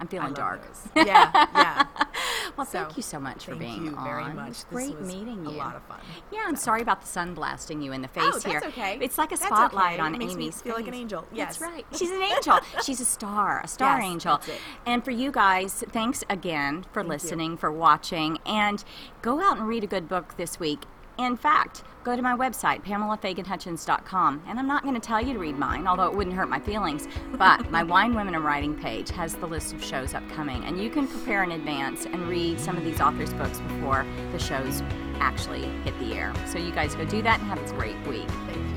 I'm 0.00 0.08
feeling 0.08 0.32
dark. 0.32 0.62
those. 0.66 1.06
Yeah, 1.06 1.30
yeah. 1.54 1.86
Well, 2.56 2.66
So, 2.66 2.84
thank 2.84 2.96
you 2.96 3.02
so 3.02 3.18
much 3.18 3.44
for 3.44 3.52
Thank 3.52 3.60
being 3.60 3.84
you 3.86 3.90
very 4.04 4.22
on. 4.24 4.36
much. 4.36 4.48
Was 4.48 4.56
This 4.64 4.66
great 4.70 4.98
was 4.98 5.08
meeting 5.14 5.44
a 5.46 5.50
lot 5.50 5.74
of 5.76 5.82
fun. 5.84 5.98
Yeah, 6.30 6.44
I'm 6.46 6.56
So- 6.56 6.64
sorry 6.64 6.82
about 6.82 7.00
the 7.00 7.06
sun 7.06 7.34
blasting 7.34 7.82
you 7.82 7.92
in 7.92 8.02
the 8.02 8.08
oh, 8.16 8.20
face 8.32 8.46
Oh, 8.46 8.48
here. 8.50 8.62
okay. 8.64 8.98
It's 9.00 9.18
like 9.18 9.32
a 9.32 9.36
That's 9.36 9.46
spotlight 9.46 9.94
okay. 9.94 10.02
on 10.02 10.14
It 10.14 10.18
makes 10.18 10.34
me 10.34 10.44
Amy's 10.44 10.62
feel 10.62 10.74
like 10.74 10.86
an 10.86 10.92
face. 10.92 11.00
angel. 11.00 11.20
That's 11.22 11.36
Yes. 11.36 11.60
right. 11.60 11.84
She's 11.96 12.10
an 12.10 12.22
angel. 12.36 12.60
She's 12.84 13.00
a 13.00 13.04
star, 13.04 13.60
a 13.64 13.68
star 13.68 13.98
Yes, 14.00 14.04
angel. 14.08 14.36
that's 14.36 14.48
it. 14.48 14.60
And 14.86 15.04
for 15.04 15.10
you 15.10 15.32
guys, 15.32 15.82
thanks 15.90 16.22
again 16.30 16.84
for 16.92 17.02
you. 17.02 17.08
listening, 17.08 17.56
for 17.56 17.72
watching, 17.72 18.38
and 18.46 18.84
go 19.22 19.40
out 19.42 19.58
and 19.58 19.66
read 19.66 19.82
a 19.84 19.88
good 19.88 20.08
book 20.08 20.36
this 20.36 20.60
week. 20.60 20.84
In 21.18 21.36
fact, 21.36 21.84
go 22.02 22.16
to 22.16 22.22
my 22.22 22.36
website, 22.36 22.84
PamelaFaganHutchins.com, 22.84 24.42
and 24.48 24.58
I'm 24.58 24.66
not 24.66 24.82
going 24.82 24.94
to 24.96 25.00
tell 25.00 25.24
you 25.24 25.32
to 25.32 25.38
read 25.38 25.56
mine, 25.56 25.86
although 25.86 26.06
it 26.06 26.14
wouldn't 26.14 26.34
hurt 26.34 26.48
my 26.48 26.58
feelings. 26.58 27.06
But 27.32 27.70
my 27.70 27.82
Wine 27.94 28.14
Women 28.14 28.34
and 28.34 28.44
Writing 28.44 28.74
page 28.74 29.10
has 29.10 29.36
the 29.36 29.46
list 29.46 29.72
of 29.72 29.82
shows 29.82 30.12
upcoming, 30.12 30.64
and 30.64 30.82
you 30.82 30.90
can 30.90 31.06
prepare 31.06 31.44
in 31.44 31.52
advance 31.52 32.04
and 32.04 32.28
read 32.28 32.58
some 32.58 32.76
of 32.76 32.84
these 32.84 33.00
authors' 33.00 33.32
books 33.34 33.60
before 33.60 34.04
the 34.32 34.38
shows 34.38 34.82
actually 35.20 35.62
hit 35.84 35.96
the 36.00 36.14
air. 36.14 36.32
So 36.46 36.58
you 36.58 36.72
guys 36.72 36.96
go 36.96 37.04
do 37.04 37.22
that 37.22 37.38
and 37.38 37.48
have 37.48 37.62
a 37.62 37.74
great 37.74 37.96
week. 38.08 38.28
Thank 38.28 38.56
you. 38.56 38.73